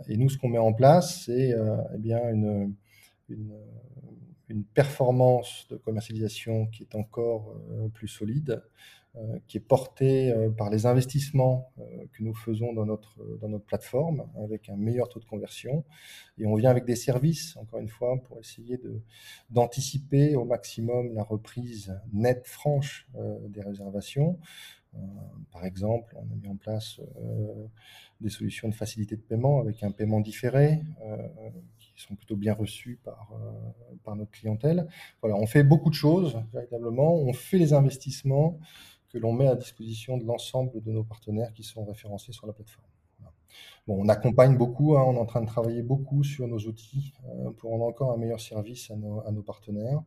et 0.08 0.18
nous, 0.18 0.30
ce 0.30 0.38
qu'on 0.38 0.50
met 0.50 0.60
en 0.60 0.74
place, 0.74 1.24
c'est 1.26 1.56
eh 1.94 1.98
bien 1.98 2.30
une, 2.30 2.76
une, 3.30 3.52
performance 4.74 5.68
de 5.70 5.78
commercialisation 5.78 6.68
qui 6.68 6.84
est 6.84 6.96
encore 6.96 7.56
plus 7.94 8.08
solide, 8.08 8.52
euh, 8.52 9.05
qui 9.48 9.58
est 9.58 9.62
porté 9.62 10.32
euh, 10.32 10.50
par 10.50 10.70
les 10.70 10.86
investissements 10.86 11.72
euh, 11.80 11.84
que 12.12 12.24
nous 12.24 12.34
faisons 12.34 12.74
dans 12.74 12.86
notre, 12.86 13.18
dans 13.40 13.48
notre 13.48 13.66
plateforme, 13.66 14.28
avec 14.44 14.70
un 14.70 14.76
meilleur 14.76 15.10
taux 15.10 15.20
de 15.20 15.26
conversion. 15.26 15.86
Et 16.38 16.46
on 16.46 16.56
vient 16.56 16.70
avec 16.70 16.86
des 16.86 16.96
services, 16.96 17.56
encore 17.58 17.80
une 17.80 17.88
fois, 17.88 18.22
pour 18.24 18.40
essayer 18.40 18.80
d'anticiper 19.50 20.36
au 20.36 20.46
maximum 20.46 21.14
la 21.14 21.24
reprise 21.24 21.98
nette, 22.12 22.46
franche 22.48 23.08
des 23.50 23.62
réservations. 23.62 24.38
par 25.52 25.66
exemple, 25.66 26.16
on 26.18 26.32
a 26.34 26.36
mis 26.36 26.48
en 26.48 26.58
place 26.58 27.00
des 28.20 28.30
solutions 28.30 28.68
de 28.68 28.74
facilité 28.74 29.16
de 29.16 29.22
paiement 29.22 29.60
avec 29.60 29.84
un 29.84 29.92
paiement 29.92 30.20
différé 30.20 30.82
qui 31.80 32.04
sont 32.04 32.16
plutôt 32.16 32.36
bien 32.36 32.54
reçus 32.54 33.00
par, 33.04 33.32
par 34.04 34.16
notre 34.16 34.32
clientèle. 34.32 34.88
Voilà, 35.22 35.38
on 35.38 35.48
fait 35.48 35.64
beaucoup 35.64 35.90
de 35.90 35.96
choses, 35.96 36.38
véritablement. 36.54 37.16
On 37.16 37.34
fait 37.34 37.58
les 37.58 37.74
investissements 37.74 38.60
que 39.16 39.20
l'on 39.22 39.32
met 39.32 39.48
à 39.48 39.56
disposition 39.56 40.18
de 40.18 40.26
l'ensemble 40.26 40.82
de 40.84 40.92
nos 40.92 41.06
partenaires 41.06 41.54
qui 41.54 41.64
sont 41.64 41.86
référencés 41.86 42.34
sur 42.34 42.48
la 42.48 42.52
plateforme. 42.52 42.90
Bon, 43.88 44.04
on 44.04 44.10
accompagne 44.10 44.58
beaucoup, 44.58 44.98
hein, 44.98 45.06
on 45.08 45.14
est 45.14 45.20
en 45.20 45.26
train 45.26 45.40
de 45.40 45.48
travailler 45.48 45.84
beaucoup 45.84 46.26
sur 46.26 46.46
nos 46.50 46.60
outils 46.60 47.14
euh, 47.30 47.52
pour 47.52 47.72
rendre 47.72 47.86
encore 47.86 48.12
un 48.12 48.18
meilleur 48.18 48.42
service 48.42 48.92
à 48.92 48.96
nos, 48.98 49.42
partenaires. 49.42 50.04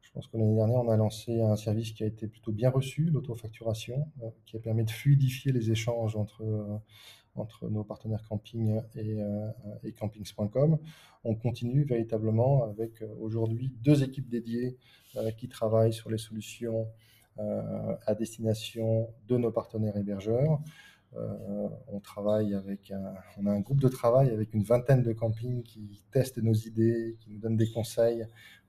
Je 0.00 0.10
pense 0.12 0.26
que 0.26 0.38
l'année 0.38 0.54
dernière, 0.54 0.80
on 0.80 0.88
a 0.88 0.96
lancé 0.96 1.38
un 1.42 1.56
service 1.56 1.92
qui 1.92 2.02
a 2.02 2.06
été 2.06 2.28
plutôt 2.28 2.50
bien 2.50 2.70
reçu, 2.70 3.10
l'autofacturation, 3.10 4.08
euh, 4.22 4.30
qui 4.46 4.56
a 4.56 4.60
permis 4.60 4.84
de 4.84 4.90
fluidifier 4.90 5.52
les 5.52 5.70
échanges 5.70 6.16
entre, 6.16 6.42
euh, 6.42 6.78
entre 7.34 7.68
nos 7.68 7.84
partenaires 7.84 8.26
camping 8.26 8.80
et, 8.94 9.18
et 9.84 9.92
campings.com. 9.92 10.78
On 11.24 11.34
continue 11.34 11.84
véritablement 11.84 12.64
avec 12.64 13.04
aujourd'hui 13.20 13.74
deux 13.82 14.02
équipes 14.02 14.30
dédiées 14.30 14.78
qui 15.36 15.48
travaillent 15.48 15.92
sur 15.92 16.08
les 16.08 16.18
solutions 16.18 16.86
euh, 16.86 17.09
à 17.38 18.14
destination 18.14 19.08
de 19.28 19.38
nos 19.38 19.50
partenaires 19.50 19.96
hébergeurs. 19.96 20.60
Euh, 21.16 21.68
on 21.88 21.98
travaille 21.98 22.54
avec 22.54 22.92
un, 22.92 23.14
on 23.36 23.46
a 23.46 23.50
un 23.50 23.60
groupe 23.60 23.80
de 23.80 23.88
travail 23.88 24.30
avec 24.30 24.54
une 24.54 24.62
vingtaine 24.62 25.02
de 25.02 25.12
campings 25.12 25.62
qui 25.64 26.04
testent 26.12 26.38
nos 26.38 26.54
idées, 26.54 27.16
qui 27.18 27.30
nous 27.30 27.38
donnent 27.38 27.56
des 27.56 27.70
conseils 27.70 28.26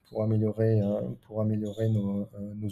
pour 0.10 0.24
améliorer, 0.24 0.82
euh, 0.82 1.02
pour 1.22 1.42
améliorer 1.42 1.90
nos, 1.90 2.28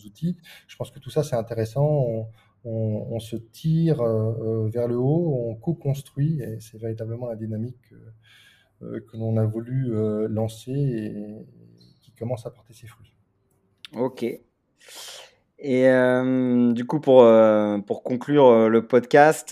outils. 0.06 0.38
Je 0.68 0.76
pense 0.76 0.90
que 0.90 1.00
tout 1.00 1.12
ça, 1.12 1.24
c'est 1.24 1.36
intéressant. 1.36 2.28
On, 2.66 3.20
se 3.20 3.36
tire 3.38 4.04
vers 4.04 4.88
le 4.88 4.98
haut, 4.98 5.50
on 5.50 5.56
co-construit, 5.56 6.42
et 6.42 6.60
c'est 6.60 6.78
véritablement 6.78 7.28
la 7.28 7.36
dynamique 7.36 7.78
que, 8.82 9.00
que 9.00 9.18
l'on 9.18 9.38
a 9.38 9.46
voulu 9.46 9.92
lancer 10.28 10.72
et 10.72 11.46
qui 12.02 12.12
commence 12.12 12.46
à 12.46 12.52
porter 12.52 12.74
ses 12.74 12.88
fruits. 12.88 13.14
Ok. 13.94 14.26
Et 15.62 15.90
euh, 15.90 16.72
du 16.72 16.86
coup, 16.86 17.02
pour, 17.02 17.22
euh, 17.22 17.80
pour 17.80 18.02
conclure 18.02 18.46
euh, 18.46 18.70
le 18.70 18.88
podcast, 18.88 19.50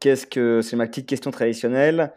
qu'est-ce 0.00 0.26
que 0.26 0.62
c'est 0.62 0.76
ma 0.76 0.86
petite 0.86 1.06
question 1.06 1.30
traditionnelle. 1.30 2.12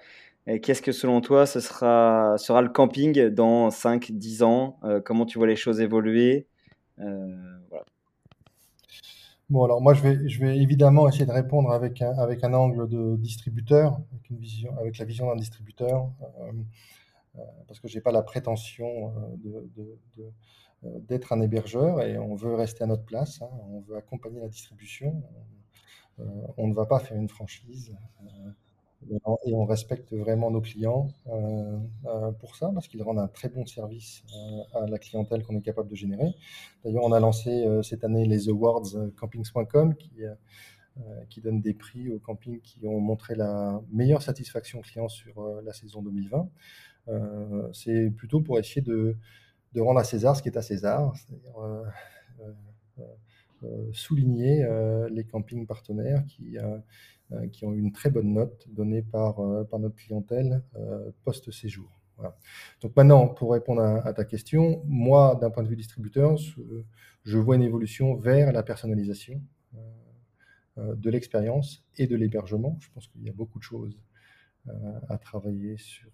Qu'est-ce 0.63 0.81
que 0.81 0.93
selon 0.93 1.19
toi 1.19 1.45
ce 1.45 1.59
sera, 1.59 2.35
sera 2.37 2.61
le 2.61 2.69
camping 2.69 3.27
dans 3.27 3.67
5-10 3.67 4.43
ans? 4.43 4.79
Comment 5.03 5.25
tu 5.25 5.39
vois 5.39 5.47
les 5.47 5.57
choses 5.57 5.81
évoluer? 5.81 6.47
Bon, 9.49 9.63
alors 9.65 9.81
moi, 9.81 9.93
je 9.93 10.01
vais, 10.03 10.29
je 10.29 10.39
vais 10.39 10.57
évidemment 10.57 11.09
essayer 11.09 11.25
de 11.25 11.31
répondre 11.31 11.71
avec 11.73 12.01
un, 12.01 12.17
avec 12.17 12.45
un 12.45 12.53
angle 12.53 12.87
de 12.87 13.17
distributeur, 13.17 13.99
avec, 14.79 14.97
la 14.97 15.03
vision 15.03 15.27
d'un 15.27 15.35
distributeur, 15.35 16.09
parce 17.67 17.81
que 17.81 17.89
je 17.89 17.95
n'ai 17.95 18.01
pas 18.01 18.13
la 18.13 18.21
prétention 18.21 19.11
de, 19.43 19.69
d'être 20.83 21.33
un 21.33 21.41
hébergeur 21.41 22.01
et 22.01 22.17
on 22.17 22.35
veut 22.35 22.53
rester 22.55 22.83
à 22.83 22.87
notre 22.87 23.03
place, 23.03 23.41
hein. 23.41 23.49
on 23.69 23.79
veut 23.81 23.95
accompagner 23.95 24.39
la 24.39 24.47
distribution, 24.47 25.23
on, 26.19 26.23
euh, 26.23 26.67
ne 26.67 26.73
va 26.73 26.85
pas 26.85 26.99
faire 26.99 27.17
une 27.17 27.29
franchise 27.29 27.95
euh, 28.21 29.15
et 29.45 29.53
on 29.53 29.65
respecte 29.65 30.13
vraiment 30.13 30.49
nos 30.49 30.59
clients 30.59 31.07
pour 32.39 32.55
ça 32.55 32.71
parce 32.73 32.87
qu'ils 32.87 33.03
rendent 33.03 33.19
un 33.19 33.27
très 33.27 33.47
bon 33.47 33.65
service 33.65 34.23
à 34.73 34.87
la 34.87 34.97
clientèle 34.97 35.43
qu'on 35.43 35.55
est 35.55 35.61
capable 35.61 35.87
de 35.87 35.95
générer. 35.95 36.33
D'ailleurs, 36.83 37.03
on 37.03 37.11
a 37.11 37.19
lancé 37.19 37.65
cette 37.83 38.03
année 38.03 38.25
les 38.25 38.49
awards 38.49 38.87
campings.com 39.15 39.95
qui 39.95 40.23
qui 41.29 41.41
donnent 41.41 41.61
des 41.61 41.75
prix 41.75 42.09
aux 42.09 42.17
campings 42.17 42.59
qui 42.59 42.87
ont 42.87 42.99
montré 42.99 43.35
la 43.35 43.79
meilleure 43.91 44.23
satisfaction 44.23 44.81
client 44.81 45.07
sur 45.07 45.61
la 45.63 45.73
saison 45.73 46.01
2020. 46.01 46.49
c'est 47.73 48.09
plutôt 48.09 48.41
pour 48.41 48.57
essayer 48.57 48.81
de, 48.81 49.15
de 49.77 49.81
rendre 49.81 49.99
à 49.99 50.03
César 50.03 50.35
ce 50.35 50.41
qui 50.41 50.49
est 50.49 50.57
à 50.57 50.63
César, 50.63 51.13
c'est-à-dire 51.15 51.55
euh, 51.59 51.83
euh, 52.39 53.03
euh, 53.63 53.89
souligner 53.93 54.65
les 55.11 55.23
campings 55.23 55.67
partenaires 55.67 56.23
qui, 56.25 56.57
qui 57.51 57.65
ont 57.65 57.73
eu 57.73 57.79
une 57.79 57.91
très 57.91 58.09
bonne 58.09 58.33
note 58.33 58.67
donnée 58.69 59.03
par, 59.03 59.35
par 59.69 59.79
notre 59.79 59.95
clientèle 59.95 60.63
post-séjour. 61.23 61.91
Donc 62.81 62.95
maintenant, 62.95 63.27
pour 63.27 63.51
répondre 63.51 63.81
à, 63.81 64.13
ta 64.13 64.25
question, 64.25 64.81
moi, 64.85 65.37
d'un 65.39 65.51
point 65.51 65.61
de 65.61 65.69
vue 65.69 65.75
distributeur, 65.75 66.35
je, 67.23 67.37
vois 67.37 67.55
une 67.55 67.61
évolution 67.61 68.15
vers 68.15 68.51
la 68.51 68.63
personnalisation 68.63 69.39
de 70.77 71.09
l'expérience 71.11 71.85
et 71.97 72.07
de 72.07 72.15
l'hébergement. 72.15 72.77
Je 72.79 72.89
pense 72.93 73.07
qu'il 73.07 73.23
y 73.23 73.29
a 73.29 73.33
beaucoup 73.33 73.59
de 73.59 73.63
choses 73.63 73.99
à 75.09 75.17
travailler 75.17 75.77
sur, 75.77 76.09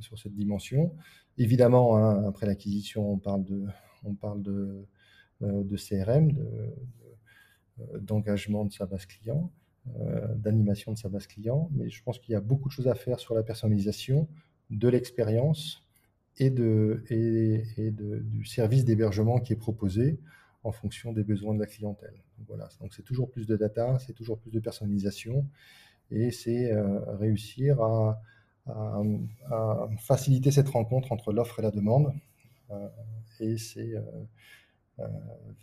sur 0.00 0.18
cette 0.18 0.34
dimension. 0.34 0.94
Évidemment, 1.38 1.96
hein, 1.96 2.24
après 2.26 2.46
l'acquisition, 2.46 3.10
on 3.12 3.18
parle 3.18 3.44
de, 3.44 3.64
on 4.04 4.14
parle 4.14 4.42
de, 4.42 4.86
euh, 5.42 5.62
de 5.62 5.76
CRM, 5.76 6.36
euh, 6.36 7.98
d'engagement 8.00 8.64
de, 8.64 8.72
sa 8.72 8.86
base 8.86 9.06
client, 9.06 9.52
euh, 10.00 10.34
d'animation 10.34 10.92
de 10.92 10.98
sa 10.98 11.08
base 11.08 11.26
client, 11.26 11.70
mais 11.72 11.88
je 11.90 12.02
pense 12.02 12.18
qu'il 12.18 12.32
y 12.32 12.36
a 12.36 12.40
beaucoup 12.40 12.68
de 12.68 12.72
choses 12.72 12.88
à 12.88 12.94
faire 12.94 13.20
sur 13.20 13.34
la 13.34 13.42
personnalisation 13.42 14.28
de 14.70 14.88
l'expérience 14.88 15.86
et, 16.38 16.50
de, 16.50 17.04
et, 17.08 17.62
et 17.76 17.90
de, 17.90 18.18
du 18.18 18.44
service 18.44 18.84
d'hébergement 18.84 19.38
qui 19.38 19.52
est 19.52 19.56
proposé 19.56 20.18
en 20.64 20.72
fonction 20.72 21.12
des 21.12 21.22
besoins 21.22 21.54
de 21.54 21.60
la 21.60 21.66
clientèle. 21.66 22.20
Voilà, 22.46 22.68
donc 22.80 22.92
c'est 22.94 23.04
toujours 23.04 23.30
plus 23.30 23.46
de 23.46 23.56
data, 23.56 23.98
c'est 24.04 24.12
toujours 24.12 24.38
plus 24.38 24.50
de 24.50 24.60
personnalisation, 24.60 25.46
et 26.10 26.30
c'est 26.30 26.72
réussir 27.18 27.80
à, 27.82 28.20
faciliter 29.98 30.50
cette 30.50 30.68
rencontre 30.68 31.12
entre 31.12 31.32
l'offre 31.32 31.58
et 31.60 31.62
la 31.62 31.70
demande. 31.70 32.12
Euh, 32.70 32.88
et 33.40 33.56
c'est 33.56 33.94
euh, 33.94 34.02
euh, 34.98 35.06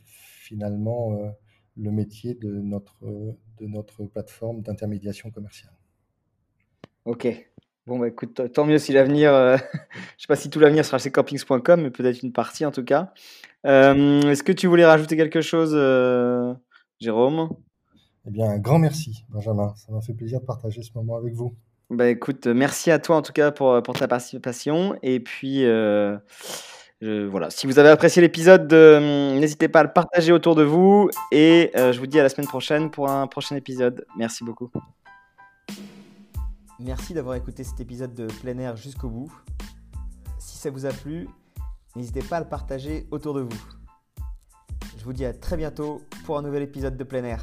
finalement 0.03 1.35
le 1.77 1.91
métier 1.91 2.33
de 2.33 2.49
notre, 2.49 2.95
de 3.03 3.67
notre 3.67 4.05
plateforme 4.05 4.61
d'intermédiation 4.61 5.29
commerciale. 5.29 5.73
Ok, 7.03 7.27
Bon, 7.87 7.99
bah 7.99 8.07
écoute, 8.07 8.51
tant 8.51 8.65
mieux 8.65 8.79
si 8.79 8.93
l'avenir, 8.93 9.31
euh, 9.31 9.57
je 10.17 10.23
sais 10.23 10.27
pas 10.27 10.35
si 10.35 10.49
tout 10.49 10.59
l'avenir 10.59 10.83
sera 10.83 10.97
chez 10.97 11.11
campings.com, 11.11 11.81
mais 11.81 11.91
peut-être 11.91 12.23
une 12.23 12.33
partie 12.33 12.65
en 12.65 12.71
tout 12.71 12.83
cas. 12.83 13.13
Euh, 13.67 14.21
est-ce 14.31 14.41
que 14.41 14.51
tu 14.51 14.65
voulais 14.65 14.85
rajouter 14.85 15.15
quelque 15.15 15.41
chose, 15.41 15.73
euh, 15.75 16.51
Jérôme? 16.99 17.49
Eh 18.27 18.31
bien, 18.31 18.49
un 18.49 18.57
grand 18.57 18.79
merci, 18.79 19.25
Benjamin. 19.29 19.73
Ça 19.75 19.91
m'a 19.91 20.01
fait 20.01 20.13
plaisir 20.13 20.41
de 20.41 20.45
partager 20.45 20.81
ce 20.81 20.91
moment 20.95 21.15
avec 21.15 21.33
vous. 21.33 21.55
Bah 21.91 22.09
écoute, 22.09 22.47
merci 22.47 22.89
à 22.89 22.97
toi 22.97 23.17
en 23.17 23.21
tout 23.21 23.33
cas 23.33 23.51
pour, 23.51 23.83
pour 23.83 23.93
ta 23.93 24.07
participation. 24.07 24.97
Et 25.03 25.19
puis, 25.19 25.63
voilà, 27.01 27.49
si 27.51 27.67
vous 27.67 27.77
avez 27.77 27.89
apprécié 27.89 28.21
l'épisode, 28.23 28.73
n'hésitez 28.73 29.67
pas 29.67 29.81
à 29.81 29.83
le 29.83 29.93
partager 29.93 30.31
autour 30.31 30.55
de 30.55 30.63
vous. 30.63 31.09
Et 31.31 31.71
je 31.75 31.99
vous 31.99 32.07
dis 32.07 32.19
à 32.19 32.23
la 32.23 32.29
semaine 32.29 32.47
prochaine 32.47 32.89
pour 32.89 33.09
un 33.09 33.27
prochain 33.27 33.55
épisode. 33.55 34.05
Merci 34.17 34.43
beaucoup. 34.43 34.71
Merci 36.79 37.13
d'avoir 37.13 37.35
écouté 37.35 37.63
cet 37.63 37.79
épisode 37.79 38.15
de 38.15 38.25
plein 38.25 38.57
air 38.57 38.75
jusqu'au 38.75 39.09
bout. 39.09 39.31
Si 40.39 40.57
ça 40.57 40.71
vous 40.71 40.87
a 40.87 40.89
plu, 40.89 41.29
n'hésitez 41.95 42.21
pas 42.21 42.37
à 42.37 42.39
le 42.39 42.49
partager 42.49 43.05
autour 43.11 43.35
de 43.35 43.41
vous. 43.41 43.63
Je 44.97 45.03
vous 45.05 45.13
dis 45.13 45.25
à 45.25 45.33
très 45.33 45.55
bientôt 45.55 46.01
pour 46.25 46.39
un 46.39 46.41
nouvel 46.41 46.63
épisode 46.63 46.97
de 46.97 47.03
plein 47.03 47.23
air. 47.23 47.39